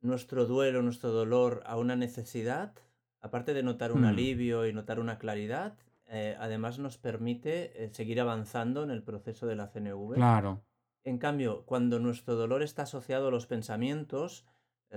nuestro 0.00 0.46
duelo, 0.46 0.82
nuestro 0.82 1.10
dolor 1.12 1.62
a 1.66 1.76
una 1.76 1.96
necesidad, 1.96 2.74
aparte 3.20 3.54
de 3.54 3.62
notar 3.62 3.92
un 3.92 4.00
Hmm. 4.00 4.06
alivio 4.06 4.66
y 4.66 4.72
notar 4.72 4.98
una 5.00 5.18
claridad, 5.18 5.76
eh, 6.08 6.36
además 6.38 6.78
nos 6.78 6.96
permite 6.98 7.84
eh, 7.84 7.90
seguir 7.92 8.20
avanzando 8.20 8.82
en 8.82 8.90
el 8.90 9.02
proceso 9.02 9.46
de 9.46 9.56
la 9.56 9.68
CNV. 9.68 10.14
Claro, 10.14 10.62
En 11.04 11.18
cambio, 11.18 11.64
cuando 11.66 11.98
nuestro 11.98 12.34
dolor 12.36 12.62
está 12.62 12.82
asociado 12.82 13.28
a 13.28 13.30
los 13.30 13.46
pensamientos 13.46 14.46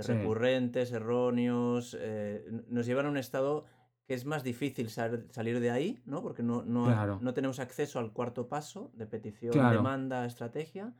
Sí. 0.02 0.12
recurrentes, 0.14 0.92
erróneos, 0.92 1.96
eh, 2.00 2.46
nos 2.68 2.86
llevan 2.86 3.06
a 3.06 3.10
un 3.10 3.18
estado 3.18 3.66
que 4.08 4.14
es 4.16 4.26
más 4.26 4.44
difícil 4.44 4.90
sal- 4.90 5.28
salir 5.30 5.60
de 5.60 5.72
ahí, 5.72 6.02
¿no? 6.06 6.22
Porque 6.22 6.44
no, 6.44 6.64
no, 6.64 6.86
Claro. 6.86 7.20
no 7.22 7.34
tenemos 7.34 7.60
acceso 7.60 8.00
al 8.00 8.12
cuarto 8.12 8.48
paso 8.50 8.92
de 8.96 9.06
petición, 9.08 9.54
Claro. 9.54 9.78
demanda, 9.78 10.26
estrategia, 10.26 10.94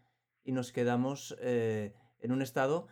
y 0.44 0.52
nos 0.52 0.72
quedamos 0.72 1.36
eh, 1.42 1.94
en 2.20 2.32
un 2.32 2.42
estado 2.42 2.88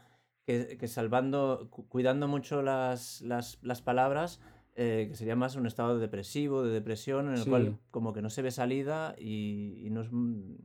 que, 0.45 0.77
que 0.77 0.87
salvando, 0.87 1.67
cu- 1.69 1.87
cuidando 1.87 2.27
mucho 2.27 2.61
las, 2.61 3.21
las, 3.21 3.59
las 3.61 3.81
palabras, 3.81 4.41
eh, 4.75 5.05
que 5.09 5.15
sería 5.15 5.35
más 5.35 5.55
un 5.55 5.65
estado 5.67 5.99
depresivo, 5.99 6.63
de 6.63 6.71
depresión, 6.71 7.27
en 7.27 7.33
el 7.33 7.43
Sí. 7.43 7.49
cual 7.49 7.77
como 7.91 8.11
que 8.11 8.21
no 8.21 8.29
se 8.29 8.41
ve 8.41 8.51
salida 8.51 9.15
y, 9.17 9.81
y 9.85 9.89
no 9.91 10.01
es, 10.01 10.09
mm, 10.11 10.55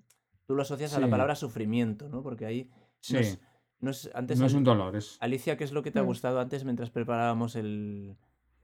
tú 0.47 0.55
lo 0.55 0.63
asocias 0.63 0.95
a 0.95 1.01
la 1.01 1.07
Sí. 1.07 1.11
palabra 1.11 1.35
sufrimiento, 1.37 2.09
¿no? 2.09 2.23
Porque 2.23 2.47
ahí 2.47 2.71
sí, 3.01 3.13
no 3.15 3.19
es, 3.21 3.39
no 3.81 3.91
es- 3.91 4.11
antes 4.15 4.39
no 4.41 4.47
es 4.47 4.55
un 4.55 4.65
dolor, 4.65 4.97
es... 4.97 5.17
Alicia, 5.21 5.57
¿qué 5.57 5.65
es 5.65 5.73
lo 5.73 5.83
que 5.83 5.91
te 5.91 5.99
ha 5.99 6.03
Mm. 6.03 6.07
gustado 6.07 6.41
antes 6.41 6.65
mientras 6.65 6.91
preparábamos 6.91 7.57
el, 7.57 8.17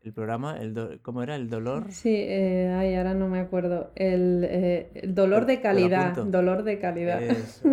el 0.03 0.12
programa? 0.12 0.57
El 0.59 0.75
do- 0.75 0.98
¿Cómo 1.03 1.22
era? 1.22 1.37
¿El 1.37 1.48
dolor? 1.51 1.92
Sí, 1.92 2.14
eh, 2.14 2.75
ay, 2.77 2.94
ahora 2.94 3.14
no 3.14 3.29
me 3.29 3.40
acuerdo. 3.40 3.92
El, 3.94 4.44
eh, 4.48 4.90
el 4.94 5.14
dolor 5.14 5.46
de 5.46 5.61
calidad, 5.61 6.16
dolor 6.25 6.62
de 6.64 6.79
calidad. 6.79 7.22
Eso. 7.22 7.68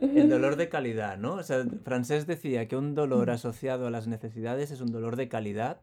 El 0.00 0.28
dolor 0.30 0.54
de 0.56 0.68
calidad, 0.68 1.18
¿no? 1.18 1.34
O 1.34 1.42
sea, 1.42 1.64
Francés 1.84 2.26
decía 2.28 2.68
que 2.68 2.76
un 2.76 2.94
dolor 2.94 3.30
asociado 3.30 3.88
a 3.88 3.90
las 3.90 4.06
necesidades 4.06 4.70
es 4.70 4.80
un 4.80 4.92
dolor 4.92 5.16
de 5.16 5.28
calidad 5.28 5.80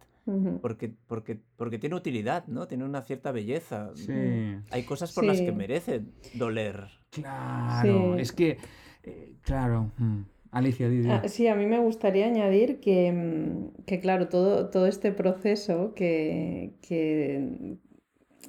porque, 0.61 0.91
porque, 1.05 1.39
porque 1.55 1.77
tiene 1.77 1.95
utilidad, 1.97 2.47
¿no? 2.47 2.67
Tiene 2.67 2.83
una 2.85 3.01
cierta 3.03 3.31
belleza. 3.31 3.91
Sí. 3.93 4.55
Hay 4.71 4.83
cosas 4.83 5.11
por 5.13 5.23
las 5.25 5.39
que 5.39 5.51
merece 5.51 6.01
doler. 6.33 6.87
Claro, 7.11 8.15
Sí. 8.15 8.21
es 8.21 8.31
que, 8.31 8.57
eh, 9.03 9.35
claro, 9.41 9.91
mm, 9.97 10.21
Alicia, 10.57 10.87
di, 10.89 10.99
di. 11.01 11.13
Ah, 11.13 11.27
sí, 11.27 11.47
a 11.47 11.55
mí 11.55 11.65
me 11.67 11.79
gustaría 11.79 12.25
añadir 12.27 12.79
que, 12.79 13.11
mm, 13.11 13.83
que 13.85 13.99
claro, 13.99 14.27
todo, 14.29 14.69
todo 14.69 14.87
este 14.87 15.11
proceso 15.11 15.93
que, 15.93 16.73
que, 16.81 17.77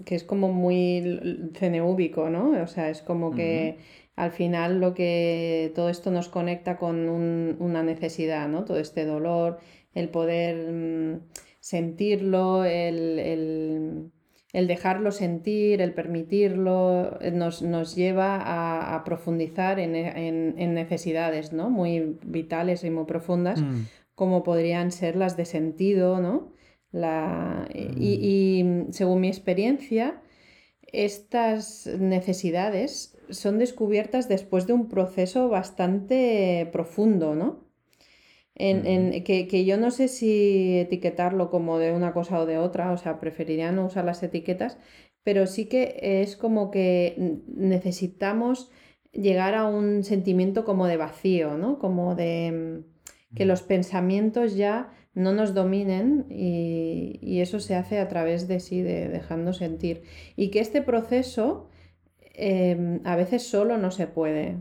que 0.04 0.14
es 0.14 0.24
como 0.24 0.52
muy 0.52 1.50
cenúbico, 1.54 2.30
¿no? 2.30 2.50
O 2.62 2.66
sea, 2.66 2.90
es 2.90 3.02
como 3.02 3.34
que 3.34 3.78
al 4.16 4.30
final 4.32 4.80
lo 4.80 4.94
que 4.94 5.72
todo 5.74 5.88
esto 5.90 6.10
nos 6.10 6.28
conecta 6.28 6.78
con 6.78 7.08
un- 7.08 7.56
una 7.60 7.82
necesidad, 7.82 8.48
¿no? 8.48 8.64
Todo 8.64 8.78
este 8.78 9.04
dolor, 9.06 9.58
el 9.94 10.08
poder 10.10 10.72
mm, 10.72 11.20
sentirlo, 11.60 12.64
el, 12.64 13.18
el- 13.18 14.12
el 14.58 14.66
dejarlo 14.66 15.10
sentir, 15.12 15.80
el 15.82 15.92
permitirlo, 15.92 17.18
eh, 17.20 17.30
nos, 17.30 17.62
nos 17.62 17.94
lleva 17.94 18.36
a, 18.36 18.94
a 18.94 19.04
profundizar 19.04 19.78
en, 19.78 19.94
en- 19.96 20.54
en 20.58 20.74
necesidades, 20.74 21.52
¿no? 21.52 21.68
Muy 21.70 22.18
vitales 22.24 22.82
y 22.84 22.90
muy 22.90 23.04
profundas, 23.04 23.60
Mm, 23.60 23.82
como 24.14 24.42
podrían 24.42 24.90
ser 24.92 25.14
las 25.16 25.36
de 25.36 25.44
sentido, 25.44 26.20
¿no? 26.20 26.52
La, 26.90 27.68
y, 27.74 28.12
y, 28.32 28.92
según 28.92 29.20
mi 29.20 29.28
experiencia, 29.28 30.22
estas 30.92 31.86
necesidades 31.98 33.18
son 33.30 33.58
descubiertas 33.58 34.28
después 34.28 34.66
de 34.66 34.72
un 34.72 34.88
proceso 34.88 35.48
bastante 35.48 36.68
profundo, 36.72 37.34
¿no? 37.34 37.65
En, 38.56 38.86
en- 38.86 39.24
que, 39.24 39.46
que 39.48 39.64
yo 39.66 39.76
no 39.76 39.90
sé 39.90 40.08
si 40.08 40.78
etiquetarlo 40.78 41.50
como 41.50 41.78
de 41.78 41.92
una 41.92 42.12
cosa 42.14 42.40
o 42.40 42.46
de 42.46 42.58
otra, 42.58 42.92
o 42.92 42.96
sea, 42.98 43.20
preferiría 43.20 43.70
no 43.72 43.86
usar 43.86 44.04
las 44.04 44.22
etiquetas, 44.22 44.78
pero 45.22 45.46
sí 45.46 45.66
que 45.66 45.98
es 46.22 46.36
como 46.36 46.70
que 46.70 47.40
necesitamos 47.48 48.70
llegar 49.12 49.54
a 49.54 49.66
un 49.66 50.04
sentimiento 50.04 50.64
como 50.64 50.86
de 50.86 50.96
vacío, 50.96 51.56
¿no? 51.58 51.78
Como 51.78 52.14
de 52.14 52.82
mm, 52.82 53.34
que 53.34 53.44
los 53.44 53.62
pensamientos 53.62 54.56
ya 54.56 54.90
no 55.14 55.32
nos 55.32 55.54
dominen 55.54 56.26
y, 56.30 57.18
y 57.22 57.40
eso 57.40 57.60
se 57.60 57.74
hace 57.74 57.98
a 58.00 58.08
través 58.08 58.48
de 58.48 58.60
sí, 58.60 58.82
de 58.82 59.08
dejando 59.08 59.52
sentir. 59.52 60.02
Y 60.36 60.50
que 60.50 60.60
este 60.60 60.82
proceso 60.82 61.68
em, 62.34 63.00
a 63.04 63.16
veces 63.16 63.42
solo 63.48 63.78
no 63.78 63.90
se 63.90 64.06
puede. 64.06 64.58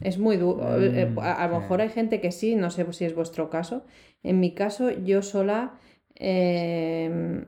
Es 0.00 0.18
muy 0.18 0.36
duro. 0.36 0.62
Mm, 0.62 1.18
a, 1.20 1.32
a 1.44 1.48
lo 1.48 1.54
sí. 1.56 1.60
mejor 1.62 1.80
hay 1.80 1.88
gente 1.88 2.20
que 2.20 2.32
sí, 2.32 2.54
no 2.54 2.70
sé 2.70 2.90
si 2.92 3.04
es 3.04 3.14
vuestro 3.14 3.48
caso. 3.50 3.84
En 4.22 4.40
mi 4.40 4.54
caso, 4.54 4.90
yo 4.90 5.22
sola 5.22 5.74
em, 6.14 7.44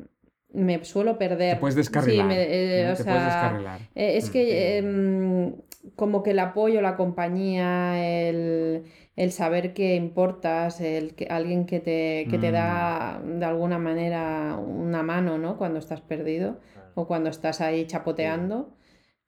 me 0.52 0.84
suelo 0.84 1.18
perder. 1.18 1.54
Te 1.54 1.60
puedes 1.60 1.74
Sí, 1.74 1.80
descarrilar. 1.80 2.26
me- 2.28 2.42
eh, 2.42 2.84
¿no? 2.86 2.92
o 2.92 2.96
Te 2.96 3.04
puedes 3.04 3.22
sea, 3.22 3.42
descarrilar. 3.42 3.80
eh, 3.94 4.16
es 4.16 4.28
Mm. 4.28 4.32
que 4.32 5.64
como 5.96 6.22
que 6.22 6.30
el 6.32 6.38
apoyo, 6.38 6.80
la 6.82 6.96
compañía, 6.96 8.28
el, 8.28 8.84
el 9.16 9.32
saber 9.32 9.72
que 9.74 9.94
importas, 9.94 10.80
el 10.80 11.14
que, 11.14 11.26
alguien 11.26 11.66
que 11.66 11.80
te, 11.80 12.26
que 12.30 12.38
te 12.38 12.48
Mm, 12.48 12.52
da 12.52 13.20
de 13.24 13.44
alguna 13.44 13.78
manera 13.78 14.56
una 14.58 15.02
mano, 15.02 15.38
¿no? 15.38 15.56
Cuando 15.56 15.78
estás 15.78 16.00
perdido 16.00 16.60
o 16.94 17.06
cuando 17.06 17.30
estás 17.30 17.60
ahí 17.60 17.82
Sí. 17.82 17.86
chapoteando 17.86 18.74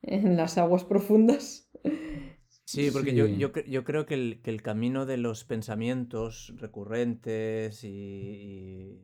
en 0.03 0.37
las 0.37 0.59
aguas 0.59 0.85
profundas. 0.85 1.71
Sí, 2.73 2.91
porque 2.93 3.15
yo, 3.15 3.27
sí. 3.27 3.37
yo, 3.39 3.53
yo 3.53 3.85
creo 3.85 4.07
que 4.07 4.15
el, 4.15 4.41
que 4.43 4.51
el 4.51 4.63
camino 4.63 5.07
de 5.07 5.17
los 5.17 5.45
pensamientos 5.45 6.53
recurrentes 6.57 7.83
y, 7.85 9.03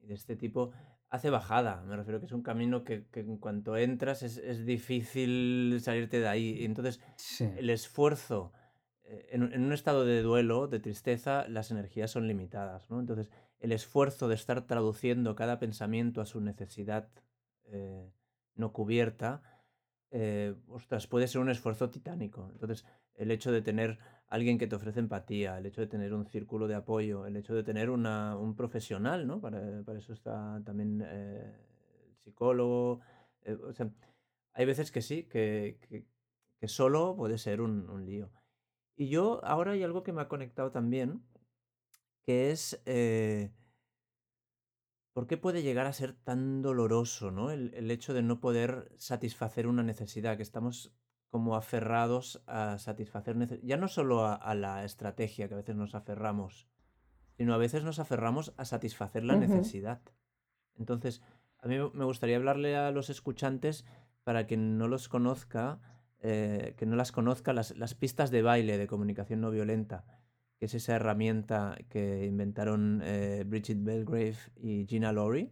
de 0.00 0.14
este 0.14 0.36
tipo 0.36 0.70
hace 1.08 1.30
bajada. 1.30 1.82
Me 1.82 1.96
refiero 1.96 2.20
que 2.20 2.26
es 2.26 2.32
un 2.32 2.42
camino 2.42 2.84
que, 2.84 3.06
que 3.10 3.20
en 3.20 3.36
cuanto 3.38 3.76
entras 3.76 4.22
es, 4.22 4.36
es 4.38 4.64
difícil 4.64 5.78
salirte 5.82 6.20
de 6.20 6.28
ahí. 6.28 6.56
Y 6.60 6.64
entonces 6.64 7.00
Sí. 7.16 7.48
el 7.56 7.70
esfuerzo, 7.70 8.52
eh, 9.04 9.26
en, 9.30 9.42
un- 9.42 9.52
en 9.52 9.64
un 9.64 9.72
estado 9.72 10.04
de 10.04 10.22
duelo, 10.22 10.68
de 10.68 10.78
tristeza, 10.80 11.48
las 11.48 11.70
energías 11.70 12.10
son 12.10 12.28
limitadas, 12.28 12.88
¿no? 12.90 13.00
Entonces 13.00 13.30
el 13.58 13.72
esfuerzo 13.72 14.28
de 14.28 14.36
estar 14.36 14.66
traduciendo 14.66 15.34
cada 15.34 15.58
pensamiento 15.58 16.20
a 16.20 16.26
su 16.26 16.40
necesidad 16.40 17.08
eh, 17.64 18.10
no 18.54 18.72
cubierta 18.72 19.42
eh, 20.10 20.54
ostras, 20.68 21.06
puede 21.06 21.28
ser 21.28 21.40
un 21.40 21.50
esfuerzo 21.50 21.90
titánico. 21.90 22.48
Entonces, 22.52 22.84
el 23.14 23.30
hecho 23.30 23.52
de 23.52 23.62
tener 23.62 23.98
alguien 24.28 24.58
que 24.58 24.66
te 24.66 24.76
ofrece 24.76 25.00
empatía, 25.00 25.58
el 25.58 25.66
hecho 25.66 25.80
de 25.80 25.86
tener 25.86 26.14
un 26.14 26.26
círculo 26.26 26.68
de 26.68 26.74
apoyo, 26.76 27.26
el 27.26 27.36
hecho 27.36 27.54
de 27.54 27.62
tener 27.64 27.90
una, 27.90 28.36
un 28.36 28.56
profesional, 28.56 29.26
¿no? 29.26 29.40
Para, 29.40 29.82
para 29.84 29.98
eso 29.98 30.12
está 30.12 30.60
también 30.64 31.02
eh, 31.06 31.54
el 32.10 32.16
psicólogo. 32.24 33.00
eh, 33.42 33.54
o 33.54 33.72
sea, 33.72 33.90
hay 34.54 34.64
veces 34.66 34.90
que 34.92 35.02
sí, 35.02 35.24
que, 35.24 35.78
que- 35.88 36.06
que 36.60 36.68
solo 36.68 37.16
puede 37.16 37.38
ser 37.38 37.60
un, 37.62 37.88
un 37.90 38.04
lío. 38.06 38.30
Y 38.96 39.08
yo, 39.08 39.44
ahora 39.44 39.72
hay 39.72 39.82
algo 39.84 40.02
que 40.04 40.12
me 40.12 40.22
ha 40.22 40.28
conectado 40.28 40.70
también, 40.72 41.22
que 42.22 42.50
es... 42.50 42.80
eh, 42.86 43.50
¿Por 45.12 45.26
qué 45.26 45.36
puede 45.36 45.62
llegar 45.62 45.86
a 45.86 45.92
ser 45.92 46.12
tan 46.12 46.62
doloroso, 46.62 47.30
¿no? 47.30 47.50
El, 47.50 47.74
el 47.74 47.90
hecho 47.90 48.14
de 48.14 48.22
no 48.22 48.40
poder 48.40 48.92
satisfacer 48.96 49.66
una 49.66 49.82
necesidad, 49.82 50.36
que 50.36 50.42
estamos 50.42 50.94
como 51.30 51.54
aferrados 51.54 52.42
a 52.46 52.78
satisfacer 52.78 53.60
ya 53.62 53.76
no 53.76 53.88
solo 53.88 54.24
a, 54.24 54.34
a 54.34 54.54
la 54.54 54.84
estrategia 54.84 55.48
que 55.48 55.54
a 55.54 55.58
veces 55.58 55.76
nos 55.76 55.94
aferramos, 55.94 56.68
sino 57.36 57.54
a 57.54 57.58
veces 57.58 57.84
nos 57.84 57.98
aferramos 57.98 58.52
a 58.56 58.64
satisfacer 58.64 59.24
la 59.24 59.36
necesidad. 59.36 60.02
Entonces, 60.76 61.22
a 61.58 61.68
mí 61.68 61.76
me 61.94 62.04
gustaría 62.04 62.36
hablarle 62.36 62.76
a 62.76 62.90
los 62.90 63.10
escuchantes 63.10 63.84
para 64.24 64.46
quien 64.46 64.76
no 64.76 64.88
los 64.88 65.08
conozca, 65.08 65.80
eh, 66.18 66.74
que 66.76 66.86
no 66.86 66.96
las 66.96 67.12
conozca, 67.12 67.52
las, 67.52 67.76
las 67.76 67.94
pistas 67.94 68.30
de 68.30 68.42
baile 68.42 68.76
de 68.76 68.86
comunicación 68.86 69.40
no 69.40 69.50
violenta, 69.50 70.04
que 70.60 70.66
es 70.66 70.74
esa 70.74 70.94
herramienta 70.96 71.74
que 71.88 72.26
inventaron 72.26 73.00
eh, 73.02 73.44
Bridget 73.46 73.82
Belgrave 73.82 74.36
y 74.56 74.84
Gina 74.86 75.10
Laurie, 75.10 75.50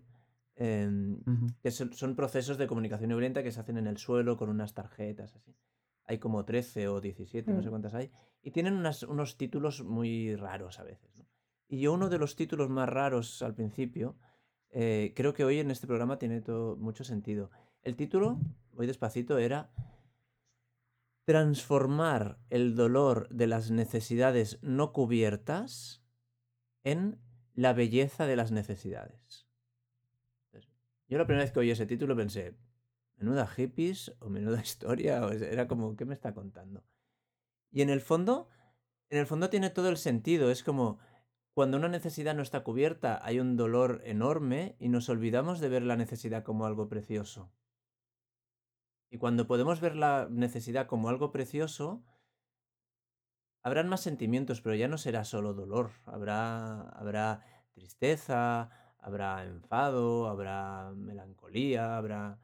em, 0.54 1.18
que 1.62 1.70
son, 1.70 1.94
son 1.94 2.14
procesos 2.14 2.58
de 2.58 2.66
comunicación 2.66 3.08
no 3.08 3.16
violenta 3.16 3.42
que 3.42 3.50
se 3.50 3.58
hacen 3.60 3.78
en 3.78 3.86
el 3.86 3.96
suelo 3.96 4.36
con 4.36 4.50
unas 4.50 4.74
tarjetas, 4.74 5.34
así. 5.34 5.56
Hay 6.04 6.18
como 6.18 6.44
13 6.44 6.88
o 6.88 7.00
17, 7.00 7.52
no 7.54 7.62
sé 7.62 7.68
Mm. 7.68 7.70
cuántas 7.70 7.94
hay, 7.94 8.10
y 8.42 8.50
tienen 8.50 8.74
unas- 8.74 9.02
unos 9.02 9.38
títulos 9.38 9.82
muy 9.82 10.36
raros 10.36 10.78
a 10.78 10.84
veces. 10.84 11.16
¿no? 11.16 11.24
Y 11.68 11.80
yo 11.80 11.94
uno 11.94 12.10
de 12.10 12.18
los 12.18 12.36
títulos 12.36 12.68
más 12.68 12.88
raros 12.88 13.40
al 13.42 13.54
principio, 13.54 14.14
eh, 14.70 15.14
creo 15.16 15.32
que 15.32 15.44
hoy 15.44 15.58
en 15.58 15.70
este 15.70 15.86
programa 15.86 16.18
tiene 16.18 16.42
todo, 16.42 16.76
mucho 16.76 17.02
sentido. 17.02 17.50
El 17.82 17.96
título, 17.96 18.38
voy 18.74 18.86
despacito, 18.86 19.38
era 19.38 19.70
Transformar 21.28 22.38
el 22.48 22.74
dolor 22.74 23.28
de 23.28 23.46
las 23.46 23.70
necesidades 23.70 24.58
no 24.62 24.94
cubiertas 24.94 26.02
en 26.84 27.20
la 27.52 27.74
belleza 27.74 28.24
de 28.24 28.34
las 28.34 28.50
necesidades. 28.50 29.46
Yo 31.06 31.18
la 31.18 31.26
primera 31.26 31.44
vez 31.44 31.52
que 31.52 31.60
oí 31.60 31.70
ese 31.70 31.84
título 31.84 32.16
pensé, 32.16 32.56
menuda 33.16 33.46
hippies 33.46 34.16
o 34.20 34.30
menuda 34.30 34.58
historia, 34.62 35.22
o 35.26 35.30
era 35.30 35.68
como, 35.68 35.96
¿qué 35.96 36.06
me 36.06 36.14
está 36.14 36.32
contando? 36.32 36.82
Y 37.70 37.82
en 37.82 37.90
el 37.90 38.00
fondo, 38.00 38.48
en 39.10 39.18
el 39.18 39.26
fondo 39.26 39.50
tiene 39.50 39.68
todo 39.68 39.90
el 39.90 39.98
sentido, 39.98 40.50
es 40.50 40.62
como 40.62 40.98
cuando 41.52 41.76
una 41.76 41.88
necesidad 41.88 42.34
no 42.34 42.42
está 42.42 42.64
cubierta 42.64 43.20
hay 43.22 43.38
un 43.38 43.58
dolor 43.58 44.00
enorme 44.06 44.76
y 44.78 44.88
nos 44.88 45.10
olvidamos 45.10 45.60
de 45.60 45.68
ver 45.68 45.82
la 45.82 45.96
necesidad 45.96 46.42
como 46.42 46.64
algo 46.64 46.88
precioso. 46.88 47.52
Y 49.10 49.18
cuando 49.18 49.46
podemos 49.46 49.80
ver 49.80 49.96
la 49.96 50.28
necesidad 50.30 50.86
como 50.86 51.08
algo 51.08 51.32
precioso, 51.32 52.02
habrán 53.62 53.88
más 53.88 54.00
sentimientos, 54.00 54.60
pero 54.60 54.74
ya 54.74 54.88
no 54.88 54.98
será 54.98 55.24
solo 55.24 55.54
dolor. 55.54 55.92
Habrá, 56.04 56.82
habrá 56.90 57.40
tristeza, 57.72 58.70
habrá 58.98 59.44
enfado, 59.44 60.28
habrá 60.28 60.92
melancolía, 60.94 61.96
habrá... 61.96 62.38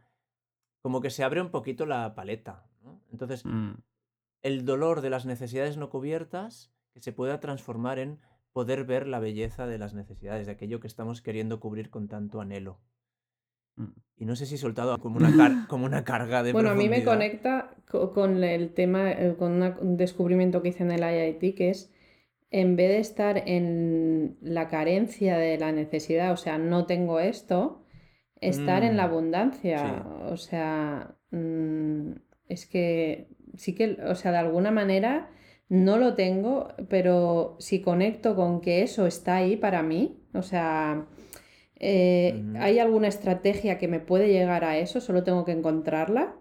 Como 0.80 1.00
que 1.00 1.10
se 1.10 1.24
abre 1.24 1.40
un 1.40 1.50
poquito 1.50 1.86
la 1.86 2.14
paleta. 2.14 2.66
¿no? 2.82 3.00
Entonces, 3.10 3.44
Mm, 3.44 3.74
el 4.42 4.66
dolor 4.66 5.00
de 5.00 5.08
las 5.08 5.24
necesidades 5.24 5.78
no 5.78 5.88
cubiertas 5.88 6.70
que 6.92 7.00
se 7.00 7.12
pueda 7.12 7.40
transformar 7.40 7.98
en 7.98 8.20
poder 8.52 8.84
ver 8.84 9.06
la 9.06 9.18
belleza 9.18 9.66
de 9.66 9.78
las 9.78 9.94
necesidades, 9.94 10.46
de 10.46 10.52
aquello 10.52 10.80
que 10.80 10.86
estamos 10.86 11.22
queriendo 11.22 11.60
cubrir 11.60 11.90
con 11.90 12.08
tanto 12.08 12.40
anhelo. 12.40 12.78
Mm. 13.76 13.84
Y 14.16 14.24
no 14.26 14.36
sé 14.36 14.46
si 14.46 14.54
he 14.54 14.58
soltado 14.58 14.98
como 15.00 15.16
una, 15.18 15.34
car- 15.34 15.60
como 15.66 15.86
una 15.86 16.04
carga 16.04 16.42
de 16.42 16.50
Bueno, 16.50 16.70
a 16.70 16.74
mí 16.74 16.88
me 16.88 17.02
conecta 17.04 17.74
co- 17.90 18.12
con 18.12 18.42
el 18.44 18.72
tema, 18.74 19.10
eh, 19.12 19.34
con 19.38 19.62
un 19.62 19.96
descubrimiento 19.96 20.62
que 20.62 20.68
hice 20.70 20.82
en 20.84 20.92
el 20.92 21.02
IIT, 21.02 21.54
que 21.54 21.70
es 21.70 21.92
en 22.50 22.76
vez 22.76 22.88
de 22.90 22.98
estar 23.00 23.42
en 23.48 24.36
la 24.42 24.68
carencia 24.68 25.36
de 25.38 25.58
la 25.58 25.72
necesidad, 25.72 26.32
o 26.32 26.36
sea, 26.36 26.58
no 26.58 26.86
tengo 26.86 27.18
esto, 27.20 27.82
estar 28.40 28.84
en 28.84 28.96
la 28.96 29.04
Mm, 29.04 29.06
abundancia. 29.06 30.06
O 30.30 30.36
sea, 30.36 31.16
mm, 31.32 32.12
es 32.48 32.66
que 32.66 33.28
sí 33.56 33.74
que, 33.74 33.98
o 34.04 34.14
sea, 34.14 34.32
de 34.32 34.38
alguna 34.38 34.70
manera 34.70 35.30
no 35.68 35.98
lo 35.98 36.14
tengo, 36.14 36.68
pero 36.88 37.56
si 37.60 37.80
conecto 37.82 38.36
con 38.36 38.60
que 38.60 38.82
eso 38.82 39.06
está 39.06 39.36
ahí 39.36 39.56
para 39.56 39.82
mí, 39.82 40.20
o 40.34 40.42
sea, 40.42 41.06
eh. 41.84 42.42
¿hay 42.58 42.78
alguna 42.78 43.08
estrategia 43.08 43.78
que 43.78 43.88
me 43.88 44.00
puede 44.00 44.28
llegar 44.28 44.64
a 44.64 44.78
eso? 44.78 45.00
Solo 45.00 45.22
tengo 45.24 45.44
que 45.44 45.52
encontrarla. 45.52 46.36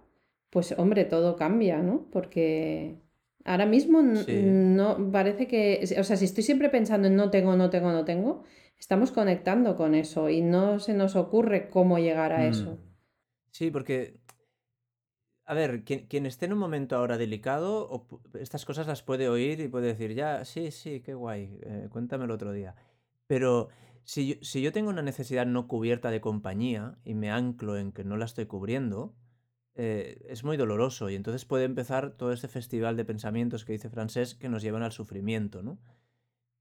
Pues 0.49 0.73
hombre, 0.77 1.05
todo 1.05 1.35
cambia, 1.35 1.79
¿no? 1.79 2.05
Porque 2.11 2.95
ahora 3.43 3.65
mismo 3.65 4.01
Sí. 4.15 4.41
no 4.43 5.11
parece 5.11 5.47
que, 5.47 5.83
o 5.99 6.03
sea, 6.03 6.15
si 6.15 6.25
estoy 6.25 6.43
siempre 6.43 6.69
pensando 6.69 7.07
en 7.07 7.15
no 7.15 7.29
tengo, 7.29 7.55
no 7.55 7.69
tengo, 7.69 7.91
no 7.91 8.05
tengo, 8.05 8.43
estamos 8.77 9.11
conectando 9.11 9.75
con 9.75 9.95
eso 9.95 10.29
y 10.29 10.41
no 10.41 10.79
se 10.79 10.93
nos 10.93 11.15
ocurre 11.15 11.69
cómo 11.69 11.97
llegar 11.99 12.33
a 12.33 12.45
eso. 12.47 12.71
Mm. 12.71 12.93
Sí, 13.51 13.71
porque, 13.71 14.19
a 15.45 15.53
ver, 15.53 15.83
quien, 15.83 16.07
quien 16.07 16.25
esté 16.25 16.45
en 16.45 16.53
un 16.53 16.59
momento 16.59 16.95
ahora 16.95 17.17
delicado, 17.17 17.87
o 17.89 18.07
estas 18.39 18.65
cosas 18.65 18.87
las 18.87 19.03
puede 19.03 19.29
oír 19.29 19.59
y 19.59 19.67
puede 19.67 19.87
decir, 19.87 20.13
ya, 20.13 20.45
sí, 20.45 20.71
sí, 20.71 21.01
qué 21.01 21.13
guay, 21.13 21.59
eh, 21.63 21.87
cuéntame 21.91 22.25
el 22.25 22.31
otro 22.31 22.51
día. 22.51 22.75
Pero 23.27 23.69
si 24.03 24.27
yo, 24.27 24.35
si 24.41 24.61
yo 24.61 24.71
tengo 24.71 24.89
una 24.89 25.01
necesidad 25.01 25.45
no 25.45 25.67
cubierta 25.67 26.11
de 26.11 26.21
compañía 26.21 26.97
y 27.03 27.13
me 27.13 27.31
anclo 27.31 27.77
en 27.77 27.91
que 27.91 28.03
no 28.03 28.17
la 28.17 28.25
estoy 28.25 28.45
cubriendo, 28.45 29.15
eh, 29.75 30.23
es 30.29 30.43
muy 30.43 30.57
doloroso 30.57 31.09
y 31.09 31.15
entonces 31.15 31.45
puede 31.45 31.65
empezar 31.65 32.11
todo 32.11 32.31
este 32.31 32.47
festival 32.47 32.95
de 32.95 33.05
pensamientos 33.05 33.65
que 33.65 33.73
dice 33.73 33.89
Francés 33.89 34.35
que 34.35 34.49
nos 34.49 34.61
llevan 34.61 34.83
al 34.83 34.91
sufrimiento, 34.91 35.63
¿no? 35.63 35.79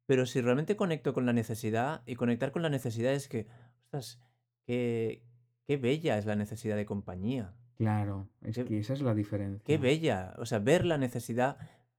Pero 0.06 0.26
si 0.26 0.40
realmente 0.40 0.76
conecto 0.76 1.12
con 1.14 1.26
la 1.26 1.32
necesidad, 1.32 2.02
y 2.06 2.16
conectar 2.16 2.52
con 2.52 2.62
la 2.62 2.70
necesidad 2.70 3.12
es 3.12 3.28
que, 3.28 3.46
ostras, 3.84 4.20
qué, 4.64 5.24
qué 5.66 5.76
bella 5.76 6.18
es 6.18 6.26
la 6.26 6.36
necesidad 6.36 6.76
de 6.76 6.86
compañía. 6.86 7.54
Claro, 7.76 8.28
es 8.42 8.56
Qué, 8.56 8.64
que 8.64 8.78
esa 8.78 8.92
es 8.94 9.00
la 9.02 9.12
qué 9.12 9.18
diferencia. 9.18 9.78
bella. 9.78 10.34
O 10.38 10.46
sea, 10.46 10.58
ver 10.58 10.84
la 10.84 10.98
necesidad 10.98 11.56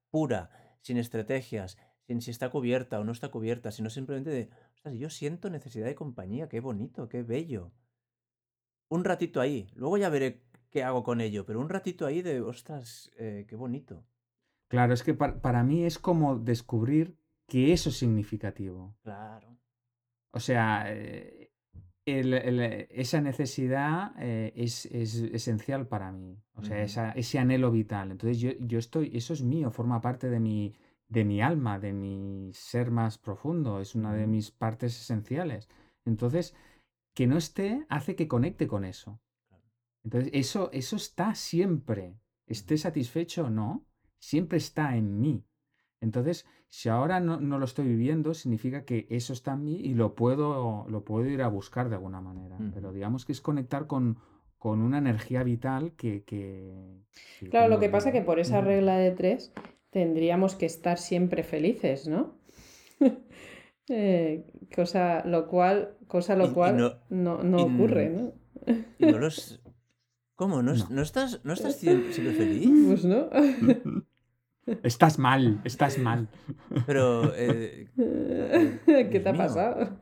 pura, 0.10 0.50
sin 0.82 0.98
estrategias, 0.98 1.78
sin 2.08 2.22
si 2.22 2.32
está 2.32 2.50
cubierta 2.50 3.00
o 3.00 3.04
no 3.04 3.12
está 3.12 3.30
cubierta, 3.30 3.72
sino 3.72 3.90
simplemente 3.90 4.30
de, 4.30 4.50
ostras, 4.84 5.00
yo 5.00 5.10
siento 5.10 5.50
necesidad 5.50 5.86
de 5.86 5.96
compañía, 5.96 6.50
qué 6.50 6.60
bonito, 6.60 7.08
qué 7.08 7.24
bello. 7.24 7.72
Un 8.90 9.06
ratito 9.06 9.40
ahí, 9.40 9.68
luego 9.76 9.98
ya 9.98 10.10
veré 10.10 10.42
qué 10.70 10.84
hago 10.84 11.04
con 11.04 11.22
ello, 11.22 11.46
pero 11.46 11.62
un 11.62 11.70
ratito 11.70 12.06
ahí 12.06 12.22
de, 12.22 12.42
ostras, 12.42 13.10
eh, 13.18 13.46
qué 13.48 13.56
bonito. 13.56 14.04
Claro, 14.68 14.94
es 14.94 15.02
que 15.04 15.14
par- 15.14 15.40
para 15.40 15.64
mí 15.64 15.86
es 15.86 15.98
como 16.00 16.38
descubrir 16.38 17.18
que 17.48 17.72
eso 17.72 17.90
es 17.90 17.98
significativo. 17.98 18.94
Claro. 19.04 19.58
O 20.32 20.40
sea, 20.42 20.84
eh, 20.88 21.52
el- 22.06 22.34
el- 22.34 22.88
esa 22.90 23.22
necesidad 23.22 24.12
eh, 24.20 24.52
es, 24.56 24.86
es 24.88 25.16
esencial 25.16 25.88
para 25.88 26.12
mí. 26.12 26.38
O 26.56 26.64
sea, 26.64 26.84
esa- 26.84 27.12
ese 27.12 27.40
anhelo 27.40 27.72
vital. 27.72 28.12
Entonces 28.12 28.40
yo, 28.40 28.52
yo 28.60 28.80
estoy, 28.80 29.12
eso 29.16 29.32
es 29.34 29.44
mío, 29.44 29.72
forma 29.72 30.02
parte 30.02 30.30
de 30.30 30.40
mi, 30.42 30.74
de 31.14 31.24
mi 31.30 31.42
alma, 31.42 31.80
de 31.80 31.94
mi 31.94 32.52
ser 32.54 32.92
más 32.92 33.18
profundo, 33.18 33.80
es 33.80 33.96
una 33.96 34.14
de 34.14 34.24
Ujú. 34.24 34.32
mis 34.34 34.52
partes 34.52 35.00
esenciales. 35.04 35.70
Entonces, 36.06 36.56
que 37.16 37.28
no 37.28 37.38
esté 37.38 37.86
hace 37.90 38.16
que 38.18 38.28
conecte 38.28 38.68
con 38.68 38.84
eso. 38.86 39.20
Entonces, 40.04 40.30
eso, 40.34 40.70
eso 40.74 40.96
está 40.96 41.36
siempre, 41.36 42.16
esté 42.48 42.78
satisfecho 42.78 43.46
o 43.46 43.50
no, 43.50 43.86
siempre 44.20 44.58
está 44.58 44.96
en 44.98 45.20
mí. 45.22 45.44
Entonces, 46.02 46.46
si 46.70 46.90
ahora 46.90 47.20
no, 47.20 47.40
no 47.40 47.60
lo 47.60 47.66
estoy 47.66 47.88
viviendo, 47.88 48.34
significa 48.34 48.84
que 48.86 49.08
eso 49.10 49.34
está 49.34 49.54
en 49.54 49.64
mí 49.64 49.76
y 49.76 49.94
lo 49.94 50.16
puedo, 50.16 50.86
lo 50.90 51.04
puedo 51.06 51.26
ir 51.30 51.42
a 51.42 51.48
buscar 51.48 51.90
de 51.90 51.96
alguna 51.96 52.22
manera. 52.22 52.58
Pero 52.74 52.92
digamos 52.92 53.26
que 53.26 53.32
es 53.32 53.42
conectar 53.42 53.88
con, 53.88 54.18
con 54.58 54.82
una 54.82 54.98
energía 54.98 55.44
vital 55.44 55.94
que, 55.94 56.24
que, 56.24 56.74
que 57.40 57.50
Claro, 57.50 57.70
lo 57.70 57.80
que 57.80 57.90
pasa 57.90 58.10
yo. 58.10 58.14
que 58.14 58.22
por 58.22 58.40
esa 58.40 58.62
regla 58.62 58.98
de 58.98 59.12
tres 59.12 59.54
tendríamos 59.94 60.56
que 60.56 60.66
estar 60.66 60.98
siempre 60.98 61.44
felices, 61.44 62.08
¿no? 62.08 62.36
Eh, 63.90 64.46
cosa 64.74 65.24
lo 65.26 65.50
cual, 65.50 65.98
cosa 66.08 66.38
lo 66.38 66.46
Y, 66.46 66.50
y 66.52 66.54
cual 66.54 66.78
no, 66.78 66.94
no, 67.10 67.44
no 67.44 67.58
ocurre, 67.58 68.10
¿no? 68.10 68.32
no 68.98 69.20
los... 69.20 69.62
¿Cómo? 70.36 70.64
¿No, 70.64 70.72
es- 70.72 70.90
No. 70.90 70.96
no 70.96 71.02
estás, 71.02 71.42
no 71.44 71.52
estás 71.52 71.84
siem- 71.84 72.10
siempre 72.14 72.34
feliz? 72.34 72.70
Pues 72.88 73.04
no. 73.04 73.30
Estás 74.84 75.20
mal, 75.20 75.60
estás 75.66 75.98
mal. 75.98 76.30
Pero, 76.88 77.36
eh, 77.36 77.90
eh, 77.98 79.10
¿Qué 79.12 79.20
te 79.20 79.28
ha 79.28 79.34
mío. 79.34 79.42
pasado? 79.42 80.00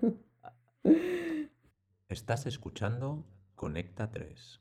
Estás 2.08 2.46
escuchando 2.46 3.26
Conecta 3.56 4.12
3. 4.12 4.61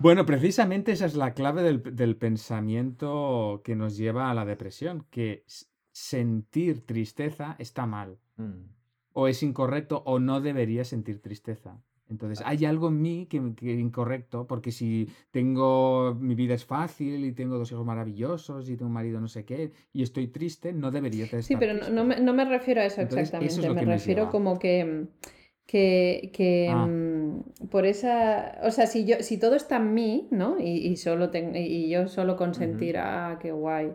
Bueno, 0.00 0.26
precisamente 0.26 0.92
esa 0.92 1.06
es 1.06 1.14
la 1.14 1.32
clave 1.34 1.62
del, 1.62 1.82
del 1.94 2.16
pensamiento 2.16 3.62
que 3.64 3.76
nos 3.76 3.96
lleva 3.96 4.30
a 4.30 4.34
la 4.34 4.44
depresión, 4.44 5.06
que 5.10 5.44
sentir 5.92 6.84
tristeza 6.84 7.56
está 7.58 7.86
mal, 7.86 8.18
mm, 8.36 8.64
o 9.12 9.28
es 9.28 9.42
incorrecto, 9.42 10.02
o 10.06 10.18
no 10.18 10.40
debería 10.40 10.84
sentir 10.84 11.20
tristeza. 11.22 11.80
Entonces, 12.08 12.42
hay 12.46 12.64
algo 12.64 12.88
en 12.88 13.02
mí 13.02 13.26
que, 13.26 13.54
que 13.56 13.72
es 13.74 13.80
incorrecto, 13.80 14.46
porque 14.46 14.70
si 14.70 15.08
tengo, 15.30 16.14
mi 16.20 16.34
vida 16.34 16.54
es 16.54 16.64
fácil 16.64 17.24
y 17.24 17.32
tengo 17.32 17.58
dos 17.58 17.72
hijos 17.72 17.84
maravillosos 17.84 18.68
y 18.68 18.76
tengo 18.76 18.88
un 18.88 18.92
marido 18.94 19.20
no 19.20 19.28
sé 19.28 19.44
qué, 19.44 19.72
y 19.92 20.02
estoy 20.02 20.28
triste, 20.28 20.72
no 20.72 20.90
debería 20.90 21.26
de 21.26 21.42
Sí, 21.42 21.54
estar 21.54 21.60
pero 21.60 21.72
no, 21.90 22.04
me, 22.04 22.20
no 22.20 22.32
me 22.34 22.44
refiero 22.44 22.80
a 22.80 22.84
eso 22.86 23.00
Entonces, 23.00 23.28
eso 23.40 23.60
es 23.60 23.66
exactamente. 23.66 23.66
lo 23.66 23.74
Me 23.74 23.84
refiero 23.94 24.22
lleva. 24.22 24.30
como 24.32 24.58
que, 24.58 25.08
que, 25.66 26.30
que 26.32 26.68
Ah, 26.68 26.86
mm, 26.86 27.15
por 27.70 27.86
esa, 27.86 28.58
o 28.62 28.70
sea, 28.70 28.86
si 28.86 29.04
yo, 29.06 29.16
si 29.22 29.38
todo 29.38 29.54
está 29.56 29.76
en 29.76 29.94
mí, 29.94 30.28
¿no? 30.30 30.58
Y, 30.60 30.86
y 30.88 30.96
solo 30.96 31.30
ten- 31.30 31.54
y 31.56 31.88
yo 31.88 32.08
solo 32.08 32.36
con 32.36 32.54
ujú. 32.54 32.54
sentir, 32.54 32.98
ah, 32.98 33.38
qué 33.40 33.52
guay, 33.52 33.92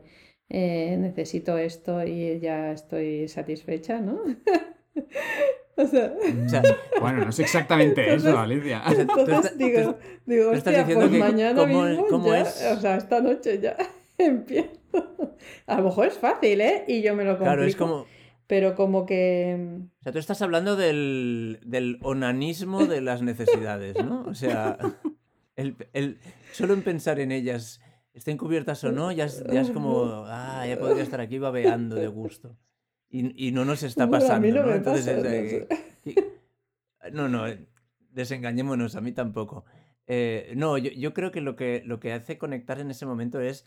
eh, 0.50 0.98
necesito 1.00 1.58
esto 1.58 2.04
y 2.06 2.40
ya 2.40 2.72
estoy 2.72 3.28
satisfecha, 3.28 4.00
¿no? 4.02 4.20
O 5.78 5.86
sea, 5.88 6.14
O 6.46 6.48
sea, 6.48 6.62
mm, 6.62 6.76
bueno, 6.98 7.22
no 7.24 7.30
es 7.30 7.40
exactamente 7.40 8.14
eso, 8.16 8.38
entonces, 8.38 8.38
Alicia. 8.38 8.84
o 8.86 8.94
sea, 8.94 9.06
tú, 9.06 9.12
entonces 9.22 9.58
digo, 9.58 9.98
digo, 10.26 10.52
hostia, 10.52 10.84
diciendo 10.84 11.06
pues 11.06 11.12
que 11.12 11.20
mañana 11.20 11.54
cómo, 11.54 11.84
mismo 11.84 12.08
cómo 12.08 12.28
ya, 12.28 12.44
o 12.78 12.80
sea, 12.80 12.98
esta 12.98 13.22
noche 13.22 13.60
ya 13.60 13.78
empiezo. 14.18 14.72
A 15.68 15.78
lo 15.78 15.86
mejor 15.86 16.08
es 16.08 16.18
fácil, 16.18 16.62
¿eh? 16.62 16.84
Y 16.88 17.02
yo 17.02 17.16
me 17.16 17.24
lo 17.24 17.38
Claro, 17.42 17.64
es 17.66 17.76
complico, 17.76 17.86
como... 17.86 18.06
pero 18.52 18.76
como 18.76 19.06
que... 19.06 19.80
O 20.02 20.04
sea, 20.04 20.12
tú 20.12 20.20
estás 20.20 20.42
hablando 20.42 20.76
del, 20.76 21.62
del 21.64 22.00
onanismo 22.02 22.86
de 22.86 23.00
las 23.00 23.22
necesidades, 23.22 23.96
¿no? 24.04 24.26
O 24.28 24.34
sea, 24.36 24.78
el, 25.56 25.78
el- 25.94 26.20
solo 26.52 26.74
en 26.74 26.82
pensar 26.82 27.22
en 27.22 27.32
ellas, 27.32 27.80
estén 28.14 28.36
cubiertas 28.38 28.84
o 28.84 28.92
no, 28.92 29.10
ya 29.14 29.24
es, 29.24 29.42
ya 29.50 29.62
es 29.62 29.72
como, 29.72 30.26
ah, 30.28 30.66
ya 30.68 30.78
podría 30.78 31.02
estar 31.02 31.22
aquí 31.22 31.40
babeando 31.40 31.96
de 31.96 32.08
gusto. 32.08 32.58
Y, 33.10 33.48
y 33.48 33.54
no 33.54 33.64
nos 33.64 33.84
está 33.84 34.06
Bueno, 34.06 34.20
pasando, 34.22 34.50
no 34.54 34.62
¿no? 34.64 34.68
me 34.68 34.76
Entonces, 34.76 35.06
pasa, 35.06 35.34
es 35.34 35.54
no 35.54 36.14
sé. 36.14 36.32
no, 37.14 37.30
no, 37.30 37.48
eh, 37.48 37.66
desengañémonos, 38.10 38.98
a 38.98 39.02
mí 39.02 39.14
tampoco. 39.14 39.64
Eh, 40.08 40.52
no, 40.58 40.78
yo, 40.78 40.92
yo 40.92 41.14
creo 41.14 41.32
que 41.32 41.40
lo, 41.40 41.56
que 41.56 41.84
lo 41.86 42.02
que 42.02 42.12
hace 42.12 42.38
conectar 42.38 42.82
en 42.82 42.92
ese 42.92 43.06
momento 43.06 43.40
es 43.40 43.66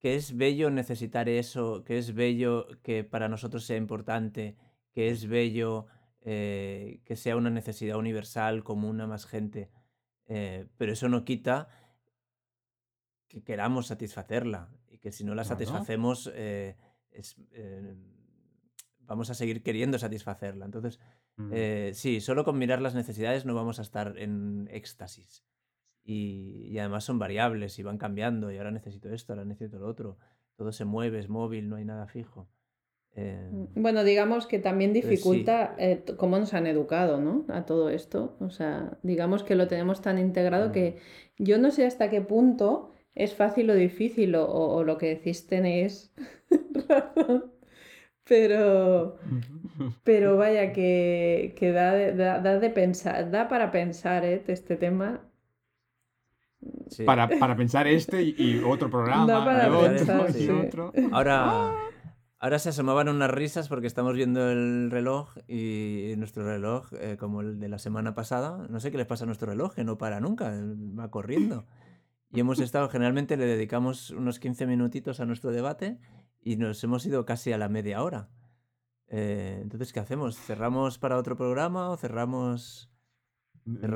que 0.00 0.16
es 0.16 0.36
bello 0.36 0.70
necesitar 0.70 1.28
eso, 1.28 1.84
que 1.84 1.98
es 1.98 2.14
bello 2.14 2.66
que 2.82 3.04
para 3.04 3.28
nosotros 3.28 3.64
sea 3.64 3.76
importante, 3.76 4.56
que 4.92 5.10
es 5.10 5.28
bello 5.28 5.86
eh, 6.22 7.00
que 7.04 7.14
sea 7.16 7.36
una 7.36 7.50
necesidad 7.50 7.96
universal, 7.98 8.64
común 8.64 9.00
a 9.00 9.06
más 9.06 9.26
gente. 9.26 9.70
eh, 10.26 10.66
pero 10.76 10.92
eso 10.92 11.08
no 11.08 11.24
quita 11.24 11.68
que 13.28 13.42
queramos 13.42 13.86
satisfacerla 13.88 14.70
y 14.88 14.98
que 14.98 15.12
si 15.12 15.24
no 15.24 15.34
la 15.34 15.44
satisfacemos 15.44 16.30
eh, 16.34 16.76
es, 17.10 17.36
vamos 19.00 19.28
a 19.30 19.34
seguir 19.34 19.62
queriendo 19.62 19.98
satisfacerla. 19.98 20.64
Entonces, 20.64 20.98
Mm. 21.36 21.52
sí, 21.94 22.20
solo 22.20 22.44
con 22.44 22.58
mirar 22.58 22.82
las 22.82 22.94
necesidades 22.94 23.46
no 23.46 23.54
vamos 23.54 23.78
a 23.78 23.82
estar 23.82 24.18
en 24.18 24.68
éxtasis. 24.70 25.42
Y, 26.10 26.66
y 26.72 26.78
además 26.78 27.04
son 27.04 27.18
variables 27.18 27.78
y 27.78 27.82
van 27.82 27.98
cambiando. 27.98 28.50
Y 28.50 28.58
ahora 28.58 28.70
necesito 28.72 29.12
esto, 29.12 29.32
ahora 29.32 29.44
necesito 29.44 29.78
lo 29.78 29.86
otro. 29.88 30.18
Todo 30.56 30.72
se 30.72 30.84
mueve, 30.84 31.18
es 31.20 31.28
móvil, 31.28 31.68
no 31.68 31.76
hay 31.76 31.84
nada 31.84 32.06
fijo. 32.06 32.48
Eh, 33.14 33.50
Bueno, 33.74 34.04
digamos 34.04 34.46
que 34.46 34.58
también 34.58 34.92
sí, 34.92 35.00
dificulta 35.02 35.74
eh, 35.78 36.04
cómo 36.16 36.38
nos 36.38 36.54
han 36.54 36.66
educado, 36.66 37.20
¿no? 37.20 37.44
A 37.48 37.64
todo 37.66 37.90
esto. 37.90 38.36
O 38.40 38.50
sea, 38.50 38.98
digamos 39.02 39.42
que 39.42 39.54
lo 39.56 39.66
tenemos 39.68 40.00
tan 40.02 40.18
integrado 40.18 40.68
mm, 40.68 40.72
que 40.72 40.98
yo 41.38 41.58
no 41.58 41.70
sé 41.70 41.86
hasta 41.86 42.10
qué 42.10 42.20
punto 42.20 42.92
es 43.14 43.34
fácil 43.34 43.70
o 43.70 43.74
difícil 43.74 44.34
o, 44.36 44.84
lo 44.84 44.98
que 44.98 45.08
decís 45.16 45.46
tenéis 45.46 46.12
razón. 46.88 47.52
Pero, 48.24 49.16
pero 50.04 50.36
vaya 50.38 50.72
que, 50.72 51.54
que 51.58 51.72
da, 51.72 51.92
de- 51.94 52.14
da, 52.14 52.40
da 52.40 52.58
de 52.60 52.70
pensar, 52.70 53.30
da 53.30 53.48
para 53.48 53.70
pensar, 53.72 54.24
¿eh? 54.24 54.42
Este 54.48 54.76
tema. 54.76 55.29
Sí. 56.90 57.04
Para, 57.04 57.28
para 57.28 57.56
pensar 57.56 57.86
este 57.86 58.22
y, 58.22 58.34
y 58.36 58.62
otro 58.64 58.90
programa, 58.90 59.24
y 59.24 59.26
para 59.26 59.44
pensar 59.44 59.70
otro, 59.70 59.90
esto, 59.92 60.06
pensar, 60.06 60.30
y 60.30 60.32
sí. 60.32 60.46
sí. 60.46 60.50
otro. 60.50 60.92
Ahora, 61.12 61.72
ahora 62.38 62.58
se 62.58 62.68
asomaban 62.70 63.08
unas 63.08 63.30
risas 63.30 63.68
porque 63.68 63.86
estamos 63.86 64.14
viendo 64.14 64.50
el 64.50 64.90
reloj 64.90 65.36
y 65.48 66.14
nuestro 66.16 66.44
reloj, 66.44 66.92
eh, 67.00 67.16
como 67.18 67.40
el 67.40 67.58
de 67.58 67.68
la 67.68 67.78
semana 67.78 68.14
pasada, 68.14 68.66
no 68.68 68.80
sé 68.80 68.90
qué 68.90 68.98
les 68.98 69.06
pasa 69.06 69.24
a 69.24 69.26
nuestro 69.26 69.48
reloj, 69.48 69.74
que 69.74 69.84
no 69.84 69.98
para 69.98 70.20
nunca, 70.20 70.54
eh, 70.54 70.62
va 70.98 71.10
corriendo. 71.10 71.66
Y 72.32 72.40
hemos 72.40 72.60
estado, 72.60 72.88
generalmente 72.88 73.36
le 73.36 73.44
dedicamos 73.44 74.10
unos 74.10 74.38
15 74.38 74.66
minutitos 74.66 75.18
a 75.20 75.26
nuestro 75.26 75.50
debate 75.50 75.98
y 76.42 76.56
nos 76.56 76.82
hemos 76.84 77.04
ido 77.04 77.24
casi 77.24 77.52
a 77.52 77.58
la 77.58 77.68
media 77.68 78.02
hora. 78.02 78.28
Eh, 79.08 79.58
entonces, 79.60 79.92
¿qué 79.92 80.00
hacemos? 80.00 80.38
¿Cerramos 80.38 80.98
para 80.98 81.16
otro 81.16 81.36
programa 81.36 81.90
o 81.90 81.96
cerramos... 81.96 82.88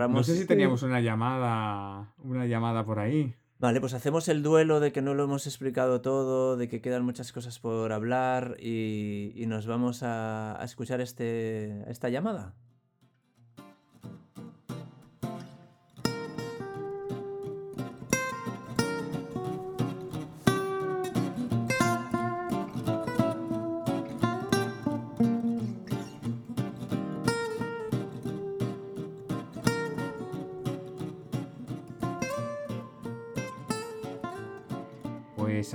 No 0.09 0.23
sé 0.23 0.37
si 0.37 0.47
teníamos 0.47 0.83
una 0.83 1.01
llamada, 1.01 2.13
una 2.19 2.47
llamada 2.47 2.85
por 2.85 2.99
ahí. 2.99 3.35
Vale, 3.59 3.81
pues 3.81 3.95
hacemos 3.95 4.29
el 4.29 4.43
duelo 4.43 4.81
de 4.81 4.93
que 4.93 5.01
no 5.01 5.15
lo 5.15 5.25
hemos 5.25 5.47
explicado 5.47 6.01
todo, 6.01 6.57
de 6.57 6.69
que 6.69 6.81
quedan 6.81 7.05
muchas 7.05 7.33
cosas 7.33 7.59
por 7.59 7.93
hablar 7.93 8.57
y, 8.59 9.33
y 9.35 9.47
nos 9.47 9.67
vamos 9.67 10.03
a, 10.03 10.61
a 10.61 10.65
escuchar 10.65 11.01
este, 11.01 11.89
esta 11.91 12.09
llamada. 12.09 12.55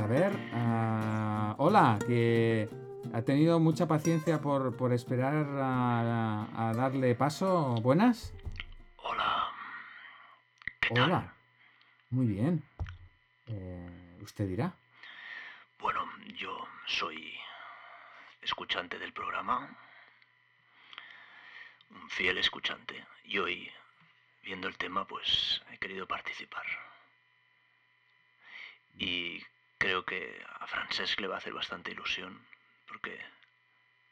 Ver, 0.10 0.34
ah, 0.54 1.54
hola, 1.60 2.00
que 2.06 2.68
ha 3.14 3.22
tenido 3.22 3.60
mucha 3.60 3.88
paciencia 3.88 4.42
por, 4.42 4.76
por 4.76 4.92
esperar 4.92 5.46
a, 5.62 6.70
a 6.70 6.74
darle 6.74 7.14
paso. 7.14 7.76
¿Buenas? 7.76 8.34
Hola, 8.98 9.54
¿qué 10.82 10.96
tal? 10.96 11.04
Hola, 11.04 11.34
muy 12.10 12.26
bien. 12.26 12.64
Eh, 13.46 14.18
¿usted 14.22 14.48
dirá? 14.48 14.74
Bueno, 15.78 16.04
yo 16.36 16.58
soy 16.88 17.38
escuchante 18.42 18.98
del 18.98 19.14
programa, 19.14 19.78
un 21.92 22.10
fiel 22.10 22.40
escuchante, 22.40 23.06
y 23.26 23.38
hoy, 23.38 23.72
viendo 24.44 24.68
el 24.68 24.76
tema, 24.76 25.06
pues 25.06 25.62
he 25.72 25.78
querido 25.78 26.08
participar. 26.08 26.66
Y 28.98 29.42
creo 29.80 30.06
que 30.06 30.40
a 30.60 30.68
Francesc 30.68 31.20
le 31.20 31.28
va 31.28 31.36
a 31.36 31.38
hacer 31.40 31.54
bastante 31.54 31.92
ilusión, 31.92 32.40
porque 32.88 33.18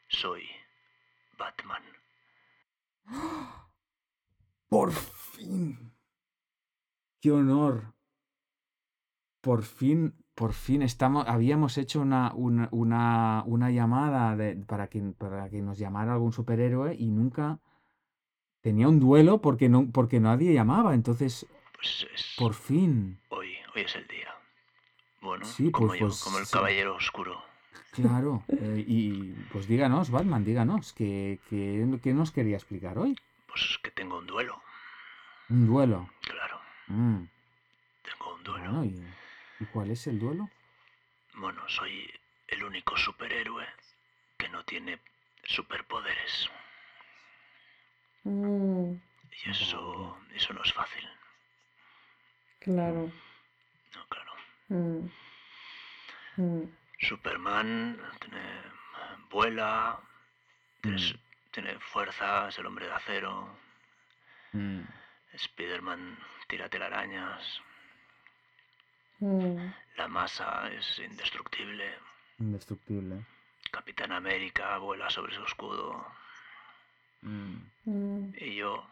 soy 0.08 0.42
Batman. 1.38 1.82
Por 4.68 4.92
fin. 4.92 5.92
Qué 7.20 7.30
honor. 7.32 7.94
Por 9.40 9.62
fin, 9.62 10.14
por 10.34 10.52
fin 10.52 10.82
estamos, 10.82 11.26
habíamos 11.26 11.78
hecho 11.78 12.00
una, 12.00 12.32
una, 12.34 12.68
una, 12.72 13.42
una 13.46 13.70
llamada 13.70 14.36
de- 14.36 14.56
para, 14.56 14.88
que, 14.88 15.00
para 15.16 15.48
que 15.48 15.62
nos 15.62 15.78
llamara 15.78 16.12
algún 16.12 16.32
superhéroe 16.32 16.94
y 16.98 17.06
nunca 17.10 17.60
tenía 18.60 18.88
un 18.88 19.00
duelo 19.00 19.40
porque, 19.40 19.68
no, 19.68 19.90
porque 19.90 20.20
nadie 20.20 20.52
llamaba. 20.52 20.94
Entonces, 20.94 21.46
Pues 21.74 22.06
es 22.14 22.34
por 22.36 22.52
fin. 22.54 23.20
hoy, 23.30 23.54
hoy 23.74 23.82
es 23.82 23.94
el 23.96 24.06
día. 24.08 24.34
Bueno, 25.20 25.44
Sí, 25.44 25.70
como 25.70 25.88
pues, 25.88 26.00
yo, 26.00 26.06
pues 26.08 26.22
como 26.22 26.38
el 26.38 26.46
sí. 26.46 26.52
caballero 26.52 26.94
oscuro. 26.96 27.42
Claro. 27.92 28.44
eh, 28.48 28.84
y 28.86 29.32
pues 29.52 29.66
díganos, 29.66 30.10
Batman, 30.10 30.44
díganos, 30.44 30.92
¿qué, 30.92 31.40
qué, 31.50 31.98
qué 32.02 32.12
nos 32.14 32.30
quería 32.30 32.56
explicar 32.56 32.98
hoy? 32.98 33.16
Pues 33.46 33.78
que 33.82 33.90
tengo 33.90 34.18
un 34.18 34.26
duelo. 34.26 34.62
Un 35.50 35.66
duelo. 35.66 36.08
Claro, 36.22 36.60
Mm, 36.86 37.24
tengo 38.02 38.34
un 38.34 38.42
duelo. 38.44 38.70
bueno, 38.70 38.84
¿y, 38.84 39.02
y 39.60 39.66
cuál 39.66 39.90
es 39.90 40.06
el 40.06 40.18
duelo? 40.18 40.48
Bueno, 41.34 41.62
soy 41.68 42.10
el 42.48 42.62
único 42.64 42.96
superhéroe 42.96 43.66
que 44.38 44.48
no 44.48 44.64
tiene 44.64 44.98
superpoderes. 45.44 46.48
Mm, 48.24 48.92
Y 49.46 49.50
eso, 49.50 50.16
eso 50.34 50.52
no 50.52 50.62
es 50.62 50.72
fácil. 50.72 51.04
claro. 52.60 53.10
No, 53.94 54.06
claro. 54.08 54.27
Mm, 54.68 55.08
mm, 56.36 56.62
Superman 57.00 57.98
tiene, 58.20 58.42
vuela, 59.30 59.98
tiene, 60.82 60.96
Mm. 61.00 61.50
tiene 61.52 61.78
fuerza, 61.78 62.48
es 62.48 62.58
el 62.58 62.66
hombre 62.66 62.86
de 62.86 62.92
acero. 62.92 63.48
Mm, 64.52 64.82
Spiderman 65.36 66.18
tira 66.48 66.68
telarañas. 66.68 67.60
mm, 69.20 69.72
La 69.96 70.06
masa 70.08 70.68
es 70.72 70.98
indestructible. 71.00 71.92
indestructible. 72.38 73.24
Capitán 73.72 74.12
América 74.12 74.78
vuela 74.78 75.10
sobre 75.10 75.34
su 75.34 75.42
escudo. 75.44 76.06
Mm. 77.22 78.32
Y 78.38 78.54
yo, 78.54 78.86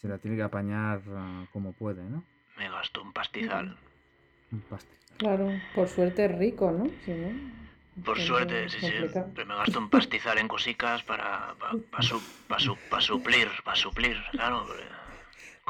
se 0.00 0.08
la 0.08 0.18
tiene 0.18 0.36
que 0.36 0.42
apañar 0.42 1.02
ah, 1.08 1.44
como 1.52 1.72
puede, 1.72 2.02
¿no? 2.04 2.24
me 2.56 2.68
gasto 2.68 3.02
un 3.02 3.12
pastizal. 3.12 3.76
Un 4.52 4.60
pastel. 4.62 4.98
Claro, 5.18 5.60
por 5.74 5.88
suerte 5.88 6.24
es 6.24 6.38
rico, 6.38 6.70
¿no? 6.72 6.84
Por 8.04 8.16
siempre 8.16 8.26
suerte, 8.26 8.68
sí, 8.68 8.80
sí. 8.80 8.92
Pero 9.34 9.46
me 9.46 9.54
gasto 9.56 9.78
un 9.78 9.90
pastizal 9.90 10.38
en 10.38 10.48
cosicas 10.48 11.02
para, 11.02 11.54
para, 11.90 13.00
suplir, 13.00 13.48
para 13.64 13.76
suplir, 13.76 14.16
claro. 14.32 14.66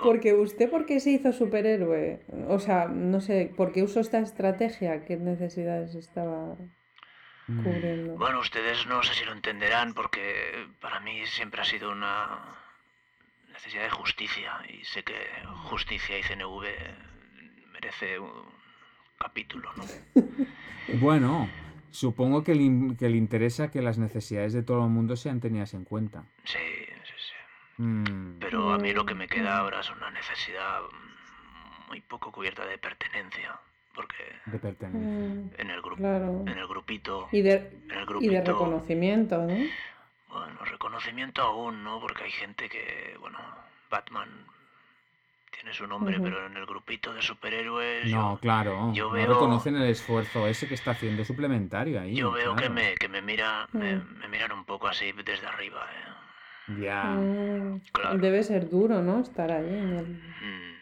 Porque 0.02 0.32
usted, 0.34 0.70
¿por 0.70 0.86
qué 0.86 1.00
se 1.00 1.10
hizo 1.10 1.32
superhéroe? 1.32 2.20
O 2.48 2.58
sea, 2.58 2.86
no 2.86 3.20
sé, 3.20 3.52
¿por 3.56 3.72
qué 3.72 3.82
usó 3.82 4.00
esta 4.00 4.18
estrategia? 4.18 5.04
¿Qué 5.04 5.16
necesidades 5.16 5.94
estaba 5.94 6.56
Mm, 7.48 7.62
cubriendo? 7.64 8.16
Bueno, 8.18 8.40
ustedes 8.40 8.86
no 8.86 9.02
sé 9.02 9.14
si 9.14 9.24
lo 9.24 9.32
entenderán 9.32 9.94
porque 9.94 10.68
para 10.80 11.00
mí 11.00 11.24
siempre 11.26 11.62
ha 11.62 11.64
sido 11.64 11.90
una 11.90 12.58
necesidad 13.58 13.82
de 13.82 13.90
justicia 13.90 14.52
y 14.68 14.84
sé 14.84 15.02
que 15.02 15.14
justicia 15.64 16.16
y 16.16 16.22
CNV 16.22 16.62
merece 17.72 18.18
un 18.18 18.30
capítulo, 19.18 19.70
¿no? 19.76 19.84
Bueno, 21.00 21.50
supongo 21.90 22.44
que 22.44 22.54
le, 22.54 22.96
que 22.96 23.08
le 23.10 23.16
interesa 23.16 23.70
que 23.70 23.82
las 23.82 23.98
necesidades 23.98 24.52
de 24.52 24.62
todo 24.62 24.84
el 24.84 24.90
mundo 24.90 25.16
sean 25.16 25.40
tenidas 25.40 25.74
en 25.74 25.84
cuenta. 25.84 26.24
Sí, 26.44 26.56
sí, 27.04 27.12
sí. 27.18 27.82
Mm, 27.82 28.38
Pero 28.38 28.70
a 28.72 28.78
mí 28.78 28.92
lo 28.92 29.04
que 29.04 29.14
me 29.14 29.26
queda 29.28 29.58
ahora 29.58 29.80
es 29.80 29.90
una 29.90 30.10
necesidad 30.12 30.80
muy 31.88 32.00
poco 32.00 32.30
cubierta 32.32 32.64
de 32.64 32.78
pertenencia, 32.78 33.58
porque 33.94 34.16
de 34.46 34.58
pertenencia. 34.58 35.10
Mm, 35.10 35.50
en 35.60 35.70
el 35.70 35.82
grupo, 35.82 35.96
claro. 35.96 36.44
en 36.46 36.56
el 36.58 36.66
grupito, 36.68 37.28
Y 37.32 37.42
de, 37.42 37.54
en 37.56 37.90
el 37.90 38.02
y 38.02 38.06
grupito, 38.06 38.32
de 38.32 38.40
reconocimiento, 38.40 39.38
¿no? 39.42 39.56
Bueno, 40.28 40.64
reconocimiento 40.64 41.42
aún, 41.42 41.82
¿no? 41.84 42.00
Porque 42.00 42.24
hay 42.24 42.30
gente 42.30 42.68
que, 42.68 43.16
bueno, 43.20 43.38
Batman 43.90 44.28
tiene 45.50 45.72
su 45.74 45.86
nombre, 45.86 46.20
pero 46.20 46.46
en 46.46 46.56
el 46.56 46.66
grupito 46.66 47.12
de 47.14 47.22
superhéroes 47.22 48.04
No, 48.12 48.34
yo, 48.34 48.40
claro. 48.40 48.92
yo 48.94 49.06
no 49.08 49.12
veo- 49.14 49.26
reconocen 49.34 49.76
el 49.76 49.88
esfuerzo 49.88 50.46
ese 50.46 50.68
que 50.68 50.74
está 50.74 50.92
haciendo 50.92 51.24
suplementario 51.24 52.00
ahí. 52.00 52.14
yo 52.14 52.30
veo 52.30 52.54
que 52.54 52.68
me, 52.68 52.94
que 52.94 53.08
me 53.08 53.22
mira, 53.22 53.66
me, 53.72 53.96
Mm. 53.96 54.18
me 54.18 54.28
miran 54.28 54.52
un 54.52 54.64
poco 54.64 54.86
así 54.86 55.10
desde 55.12 55.46
arriba, 55.46 55.84
¿eh? 55.90 56.12
Ya. 56.80 57.04
Mm, 57.04 57.80
Claro. 57.92 58.18
Debe 58.18 58.42
ser 58.42 58.68
duro, 58.68 59.00
¿no? 59.02 59.20
Estar 59.20 59.50
ahí 59.50 59.66
en 59.66 59.92
el, 59.96 60.06
Mm, 60.06 60.77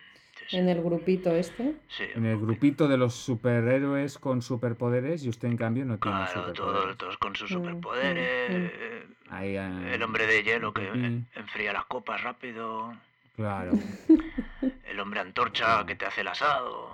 en 0.53 0.69
el 0.69 0.83
grupito 0.83 1.35
este. 1.35 1.75
sí, 1.89 2.05
En 2.15 2.27
el 2.27 2.39
grupito 2.39 2.89
de 2.89 2.97
los 2.97 3.15
superhéroes 3.15 4.19
con 4.19 4.43
superpoderes 4.43 5.25
y 5.25 5.29
usted 5.29 5.49
en 5.49 5.57
cambio 5.57 5.85
no 5.85 5.99
tiene 5.99 6.17
Claro, 6.17 6.53
todos, 6.53 6.57
superpoderes. 6.57 6.97
todos 6.99 7.19
con 7.19 7.35
sus 7.37 7.51
Mm, 7.51 7.55
mm, 7.55 7.59
superpoderes. 7.59 8.73
mm. 8.73 9.33
Ahí, 9.35 9.57
ah, 9.57 9.83
El 9.93 10.03
hombre 10.03 10.27
de 10.27 10.43
hielo 10.43 10.73
que 10.73 10.87
enfría 11.35 11.73
las 11.73 11.87
copas 11.87 12.23
rápido. 12.23 12.95
Claro. 13.37 13.73
El 14.89 15.01
hombre 15.01 15.21
antorcha 15.21 15.85
que 15.85 15.95
te 15.95 16.07
hace 16.07 16.23
el 16.23 16.29
asado. 16.29 16.89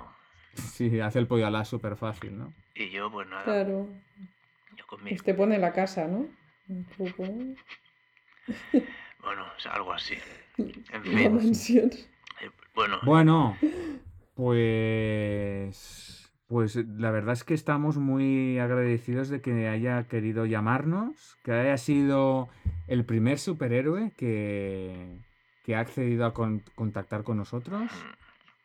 Sí, 0.54 0.98
hace 1.00 1.18
el 1.20 1.26
pollo 1.28 1.46
alá 1.46 1.64
súper 1.64 1.96
fácil, 1.96 2.36
¿no? 2.36 2.52
Y 2.74 2.90
yo, 2.90 3.10
pues 3.12 3.28
nada, 3.28 3.44
Claro. 3.44 3.86
yo 4.76 4.86
con 4.86 5.04
mi... 5.04 5.12
Usted 5.14 5.36
pone 5.36 5.56
la 5.58 5.72
casa, 5.72 6.06
¿no? 6.08 6.26
Un 6.68 6.84
poco. 6.96 7.22
Bueno, 9.22 9.44
o 9.56 9.60
sea, 9.60 9.72
algo 9.72 9.92
así. 9.92 10.14
En 10.58 10.72
La 10.92 11.00
fin, 11.00 11.34
mansión. 11.34 11.90
Bueno, 12.74 12.98
Bueno, 13.04 13.56
pues, 14.34 16.32
pues 16.46 16.76
la 16.76 17.10
verdad 17.10 17.32
es 17.32 17.44
que 17.44 17.54
estamos 17.54 17.96
muy 17.98 18.58
agradecidos 18.58 19.28
de 19.28 19.40
que 19.40 19.68
haya 19.68 20.06
querido 20.08 20.46
llamarnos, 20.46 21.36
que 21.42 21.52
haya 21.52 21.76
sido 21.78 22.48
el 22.88 23.04
primer 23.04 23.38
superhéroe 23.38 24.12
que, 24.16 25.18
que 25.64 25.76
ha 25.76 25.80
accedido 25.80 26.26
a 26.26 26.34
con- 26.34 26.62
contactar 26.74 27.22
con 27.24 27.36
nosotros. 27.38 27.90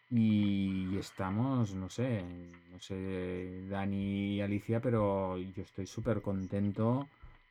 Y 0.10 0.98
estamos, 0.98 1.76
no 1.76 1.90
sé, 1.90 2.24
no 2.72 2.80
sé, 2.80 3.68
Dani 3.70 4.36
y 4.36 4.42
Alicia, 4.42 4.80
pero 4.80 5.38
yo 5.38 5.64
estoy 5.64 5.86
súper 5.86 6.22
contento 6.22 7.08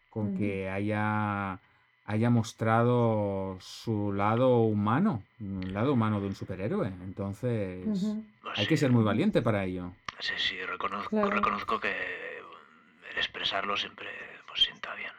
con 0.09 0.35
que 0.35 0.71
haya, 0.71 1.61
haya 2.07 2.31
mostrado 2.31 3.57
su 3.61 4.13
lado 4.13 4.61
humano, 4.61 5.23
el 5.41 5.73
lado 5.75 5.93
humano 5.93 6.21
de 6.21 6.29
un 6.29 6.35
superhéroe. 6.35 6.89
Entonces, 7.05 8.17
hay 8.55 8.67
que 8.67 8.77
ser 8.77 8.91
muy 8.93 9.05
valiente 9.05 9.43
para 9.43 9.65
ello. 9.65 9.91
Sí, 10.21 10.33
sí, 10.39 10.57
reconozco, 10.65 11.11
Claro. 11.11 11.31
reconozco 11.31 11.79
que 11.81 11.91
el 11.91 13.17
expresarlo 13.19 13.77
siempre 13.77 14.09
pues 14.47 14.63
sienta 14.63 14.95
bien. 14.95 15.11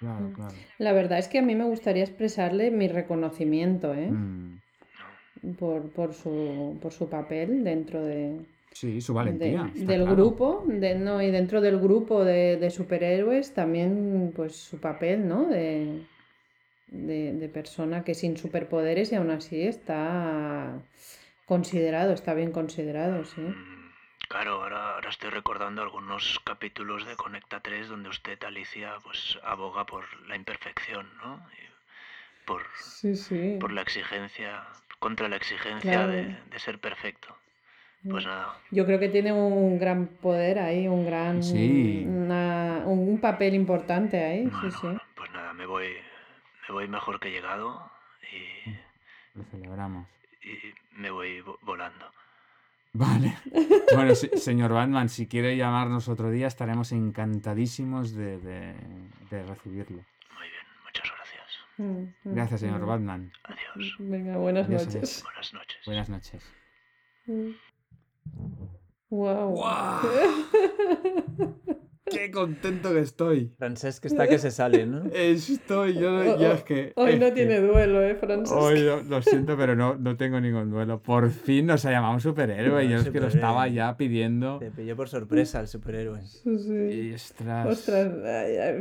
Claro, 0.00 0.28
Mm. 0.28 0.32
claro. 0.34 0.54
La 0.78 0.92
verdad 0.92 1.18
es 1.18 1.28
que 1.28 1.38
a 1.38 1.42
mí 1.42 1.54
me 1.54 1.64
gustaría 1.64 2.04
expresarle 2.04 2.70
mi 2.70 2.88
reconocimiento, 2.88 3.94
¿eh? 3.94 4.10
Mm, 4.10 4.58
Por, 5.58 5.90
por 5.92 6.14
su, 6.14 6.78
por 6.80 6.92
su 6.92 7.08
papel 7.08 7.64
dentro 7.64 8.00
de, 8.02 8.38
Sí, 8.74 9.00
su 9.00 9.12
de- 9.14 9.14
valentía. 9.14 9.70
está 9.74 9.92
del 9.92 10.02
claro. 10.02 10.16
grupo, 10.16 10.64
de, 10.66 10.94
no, 10.96 11.22
y 11.22 11.30
dentro 11.30 11.60
del 11.60 11.78
grupo 11.80 12.24
de, 12.24 12.56
de 12.56 12.70
superhéroes 12.70 13.54
también 13.54 14.32
pues 14.34 14.56
su 14.56 14.80
papel, 14.80 15.28
¿no? 15.28 15.46
De, 15.48 16.02
de, 16.88 17.32
de 17.34 17.48
persona 17.48 18.04
que 18.04 18.14
sin 18.14 18.36
superpoderes 18.36 19.12
y 19.12 19.16
aún 19.16 19.30
así 19.30 19.62
está 19.62 20.82
considerado, 21.46 22.12
está 22.12 22.34
bien 22.34 22.52
considerado, 22.52 23.24
sí. 23.24 23.40
Mm, 23.42 23.92
Claro, 24.28 24.62
ahora, 24.62 24.94
ahora 24.94 25.10
estoy 25.10 25.30
recordando 25.30 25.82
algunos 25.82 26.40
capítulos 26.44 27.06
de 27.06 27.16
Conecta 27.16 27.60
3 27.60 27.88
donde 27.88 28.08
usted, 28.08 28.42
Alicia, 28.44 28.94
pues 29.04 29.38
aboga 29.42 29.84
por 29.84 30.04
la 30.26 30.36
imperfección, 30.36 31.06
¿no? 31.18 31.46
Y 31.58 31.62
por, 32.46 32.62
Sí, 32.74 33.14
sí. 33.16 33.58
por 33.60 33.72
la 33.72 33.82
exigencia, 33.82 34.64
contra 35.00 35.28
la 35.28 35.36
exigencia 35.36 35.90
Claro. 35.90 36.12
de, 36.12 36.24
de 36.50 36.58
ser 36.58 36.78
perfecto. 36.80 37.36
Pues 38.08 38.24
nada, 38.26 38.58
Yo 38.72 38.84
creo 38.84 38.98
que 38.98 39.08
tiene 39.08 39.32
un 39.32 39.78
gran 39.78 40.06
poder 40.08 40.58
ahí, 40.58 40.88
un 40.88 41.06
gran 41.06 41.42
Sí. 41.42 42.04
una- 42.06 42.82
un, 42.84 43.20
papel 43.20 43.54
importante 43.54 44.22
ahí, 44.24 44.44
sí, 44.44 44.50
bueno, 44.50 44.70
sí. 45.00 45.06
pues 45.14 45.30
nada, 45.30 45.52
me 45.52 45.66
voy, 45.66 45.86
me 46.68 46.74
voy 46.74 46.88
mejor 46.88 47.20
que 47.20 47.30
llegado 47.30 47.88
y, 48.32 48.70
Lo 49.38 49.44
celebramos. 49.44 50.08
y 50.42 50.98
me 51.00 51.10
voy 51.10 51.40
vo- 51.42 51.58
volando. 51.62 52.06
Vale. 52.92 53.36
Bueno, 53.94 54.14
se- 54.14 54.36
señor 54.38 54.72
Batman, 54.72 55.08
si 55.10 55.26
quiere 55.28 55.54
llamarnos 55.56 56.08
otro 56.08 56.30
día, 56.30 56.46
estaremos 56.46 56.92
encantadísimos 56.92 58.14
de, 58.14 58.38
de- 58.38 58.74
de 59.30 59.42
recibirlo. 59.44 59.98
Muy 60.34 60.48
bien, 60.48 60.66
muchas 60.82 61.08
gracias. 61.14 61.58
Mm, 61.76 61.84
mm, 62.30 62.34
Gracias, 62.34 62.60
señor 62.60 62.80
mm. 62.80 62.86
Batman. 62.86 63.32
Adiós. 63.44 63.94
Venga, 63.98 64.36
buenas 64.38 64.66
Adiós, 64.66 64.86
noches. 64.86 64.96
adiós. 64.96 65.22
Buenas 65.24 65.52
noches. 65.54 65.80
Buenas 65.86 66.08
noches. 66.08 67.71
Wow. 69.10 69.60
¡Qué 72.10 72.30
contento 72.30 72.92
que 72.92 73.00
estoy! 73.00 73.54
Francesc 73.56 74.04
está 74.04 74.26
que 74.28 74.38
se 74.38 74.50
sale, 74.50 74.84
¿no? 74.84 75.04
Estoy, 75.14 75.94
yo 75.94 76.10
no- 76.10 76.36
ya 76.38 76.52
es 76.54 76.62
que... 76.62 76.92
Hoy 76.96 77.12
es 77.12 77.20
no 77.20 77.26
que- 77.26 77.32
tiene 77.32 77.60
duelo, 77.60 78.02
¿eh, 78.02 78.14
Francis? 78.16 78.52
Hoy 78.54 78.80
lo, 78.80 79.02
lo 79.02 79.22
siento, 79.22 79.56
pero 79.56 79.76
no, 79.76 79.94
no 79.96 80.16
tengo 80.18 80.38
ningún 80.38 80.70
duelo. 80.70 81.00
Por 81.00 81.30
fin 81.30 81.66
nos 81.66 81.86
ha 81.86 81.90
llamado 81.90 82.12
un 82.12 82.20
superhéroe. 82.20 82.84
No, 82.84 82.90
Yo 82.90 82.98
es 82.98 83.08
que 83.08 83.18
lo 83.20 83.28
estaba 83.28 83.66
ya 83.68 83.96
pidiendo. 83.96 84.58
Te 84.58 84.70
pilló 84.70 84.94
por 84.94 85.08
sorpresa 85.08 85.60
el 85.60 85.68
superhéroe. 85.68 86.20
Sí, 86.26 86.58
sí. 86.58 86.74
Y 86.74 87.14
ostras. 87.14 87.66
Ostras, 87.66 88.08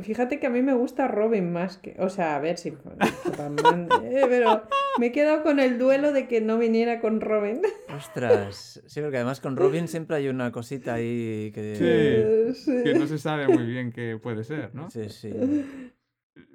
fíjate 0.03 0.39
que 0.39 0.47
a 0.47 0.49
mí 0.49 0.61
me 0.61 0.73
gusta 0.73 1.07
Robin 1.07 1.53
más 1.53 1.77
que. 1.77 1.95
O 1.99 2.09
sea, 2.09 2.35
a 2.35 2.39
ver 2.39 2.57
si. 2.57 2.71
Batman, 3.37 3.87
eh, 4.03 4.25
pero 4.27 4.63
Me 4.99 5.07
he 5.07 5.11
quedado 5.11 5.43
con 5.43 5.59
el 5.59 5.77
duelo 5.79 6.11
de 6.11 6.27
que 6.27 6.41
no 6.41 6.57
viniera 6.57 6.99
con 6.99 7.21
Robin. 7.21 7.61
Ostras, 7.95 8.81
sí, 8.85 9.01
porque 9.01 9.17
además 9.17 9.39
con 9.39 9.55
Robin 9.55 9.87
siempre 9.87 10.17
hay 10.17 10.27
una 10.27 10.51
cosita 10.51 10.95
ahí 10.95 11.51
que... 11.53 12.53
Sí, 12.53 12.63
Sí. 12.65 12.83
que 12.83 12.93
no 12.95 13.07
se 13.07 13.17
sabe 13.17 13.47
muy 13.47 13.65
bien 13.65 13.91
qué 13.91 14.17
puede 14.21 14.43
ser, 14.43 14.75
¿no? 14.75 14.89
Sí, 14.89 15.09
sí. 15.09 15.31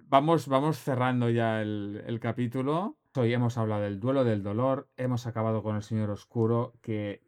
Vamos, 0.09 0.47
vamos 0.49 0.79
cerrando 0.79 1.31
ya 1.31 1.63
el, 1.63 2.03
el 2.07 2.21
capítulo. 2.21 2.99
Hoy 3.17 3.33
hemos 3.33 3.57
hablado 3.57 3.83
del 3.83 3.99
duelo 3.99 4.25
del 4.25 4.43
dolor, 4.43 4.89
hemos 4.99 5.27
acabado 5.27 5.63
con 5.63 5.75
el 5.77 5.83
Señor 5.83 6.11
Oscuro, 6.11 6.75
que 6.83 7.23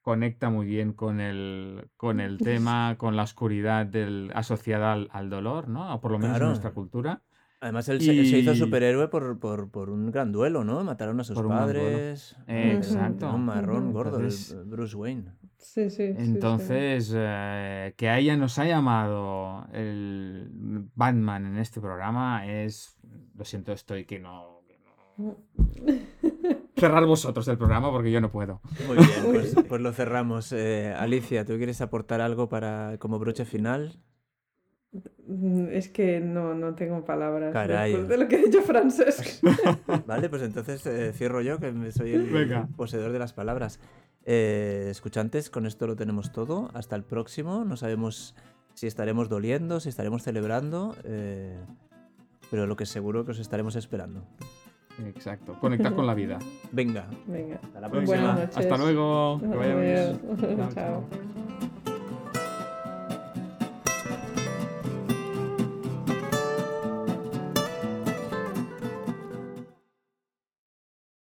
conecta 0.00 0.50
muy 0.50 0.66
bien 0.66 0.92
con 0.92 1.20
el, 1.20 1.88
con 1.96 2.20
el 2.20 2.38
tema, 2.38 2.94
con 2.96 3.16
la 3.16 3.24
oscuridad 3.24 3.84
del, 3.86 4.30
asociada 4.34 4.92
al, 4.92 5.08
al 5.12 5.28
dolor, 5.28 5.68
¿no? 5.68 5.92
O 5.94 6.00
por 6.00 6.12
lo 6.12 6.18
menos 6.18 6.34
Claro. 6.36 6.44
en 6.46 6.50
nuestra 6.50 6.70
cultura. 6.70 7.22
Además 7.60 7.88
él 7.88 8.00
se, 8.02 8.12
hizo 8.12 8.54
superhéroe 8.54 9.08
por, 9.08 9.38
por, 9.38 9.70
por 9.70 9.88
un 9.90 10.10
gran 10.10 10.30
duelo, 10.30 10.62
¿no? 10.62 10.84
Mataron 10.84 11.18
a 11.20 11.24
sus 11.24 11.40
padres. 11.42 12.36
Eh, 12.46 12.72
eh, 12.72 12.76
exacto. 12.76 13.34
Un 13.34 13.46
marrón 13.46 13.92
gordo, 13.92 14.18
el 14.18 14.24
Entonces- 14.26 14.68
Bruce 14.68 14.94
Wayne. 14.96 15.32
Sí, 15.58 15.88
sí, 15.90 16.08
sí, 16.08 16.14
sí. 16.16 16.22
Entonces, 16.22 17.12
eh, 17.16 17.94
que 17.96 18.08
a 18.10 18.18
ella 18.18 18.36
nos 18.36 18.58
ha 18.58 18.66
llamado 18.66 19.66
el 19.72 20.50
Batman 20.94 21.46
en 21.46 21.56
este 21.58 21.80
programa 21.80 22.46
es, 22.46 22.98
lo 23.34 23.44
siento, 23.44 23.72
estoy 23.72 24.04
que 24.04 24.18
no... 24.20 24.60
que 24.68 24.78
no- 25.18 25.36
Cerrar 26.76 27.06
vosotros 27.06 27.48
el 27.48 27.56
programa 27.56 27.90
porque 27.90 28.12
yo 28.12 28.20
no 28.20 28.30
puedo. 28.30 28.60
Muy 28.86 28.98
bien, 28.98 29.08
pues, 29.32 29.56
pues 29.66 29.80
lo 29.80 29.92
cerramos. 29.94 30.52
Eh, 30.52 30.92
Alicia, 30.94 31.46
¿tú 31.46 31.56
quieres 31.56 31.80
aportar 31.80 32.20
algo 32.20 32.50
para 32.50 32.98
como 32.98 33.18
broche 33.18 33.46
final? 33.46 33.98
Mm, 35.26 35.68
Es 35.72 35.88
que 35.88 36.20
no, 36.20 36.54
no 36.54 36.74
tengo 36.74 37.04
palabras 37.04 37.52
Caray. 37.52 37.90
después 37.92 38.08
de 38.08 38.16
lo 38.18 38.28
que 38.28 38.36
ha 38.36 38.38
dicho 38.38 38.62
Francesc. 38.62 39.42
Vale, 40.06 40.28
pues 40.28 40.42
entonces 40.42 40.86
eh, 40.86 41.12
cierro 41.14 41.40
yo, 41.40 41.58
que 41.58 41.72
soy 41.92 42.12
el 42.14 42.30
Venga. 42.30 42.68
poseedor 42.76 43.12
de 43.12 43.18
las 43.18 43.32
palabras. 43.32 43.80
Eh, 44.24 44.88
escuchantes, 44.90 45.50
con 45.50 45.66
esto 45.66 45.86
lo 45.86 45.96
tenemos 45.96 46.32
todo. 46.32 46.70
Hasta 46.74 46.96
el 46.96 47.02
próximo. 47.04 47.64
No 47.64 47.76
sabemos 47.76 48.34
si 48.74 48.86
estaremos 48.86 49.28
doliendo, 49.28 49.80
si 49.80 49.88
estaremos 49.88 50.22
celebrando, 50.22 50.94
eh, 51.04 51.56
pero 52.50 52.66
lo 52.66 52.76
que 52.76 52.86
seguro 52.86 53.24
que 53.24 53.32
os 53.32 53.38
estaremos 53.38 53.74
esperando. 53.76 54.22
Exacto. 55.04 55.58
Conectar 55.60 55.94
con 55.94 56.06
la 56.06 56.14
vida. 56.14 56.38
Venga, 56.72 57.06
Venga. 57.26 57.58
hasta 57.62 57.80
la 57.80 57.90
próxima. 57.90 58.32
Hasta 58.54 58.76
luego. 58.78 59.40
Que 59.40 59.46
vaya 59.56 59.74
bien. 59.74 59.96
Adiós. 59.96 60.20
Chao, 60.40 60.56
Chao. 60.56 60.70
chao. 60.74 61.45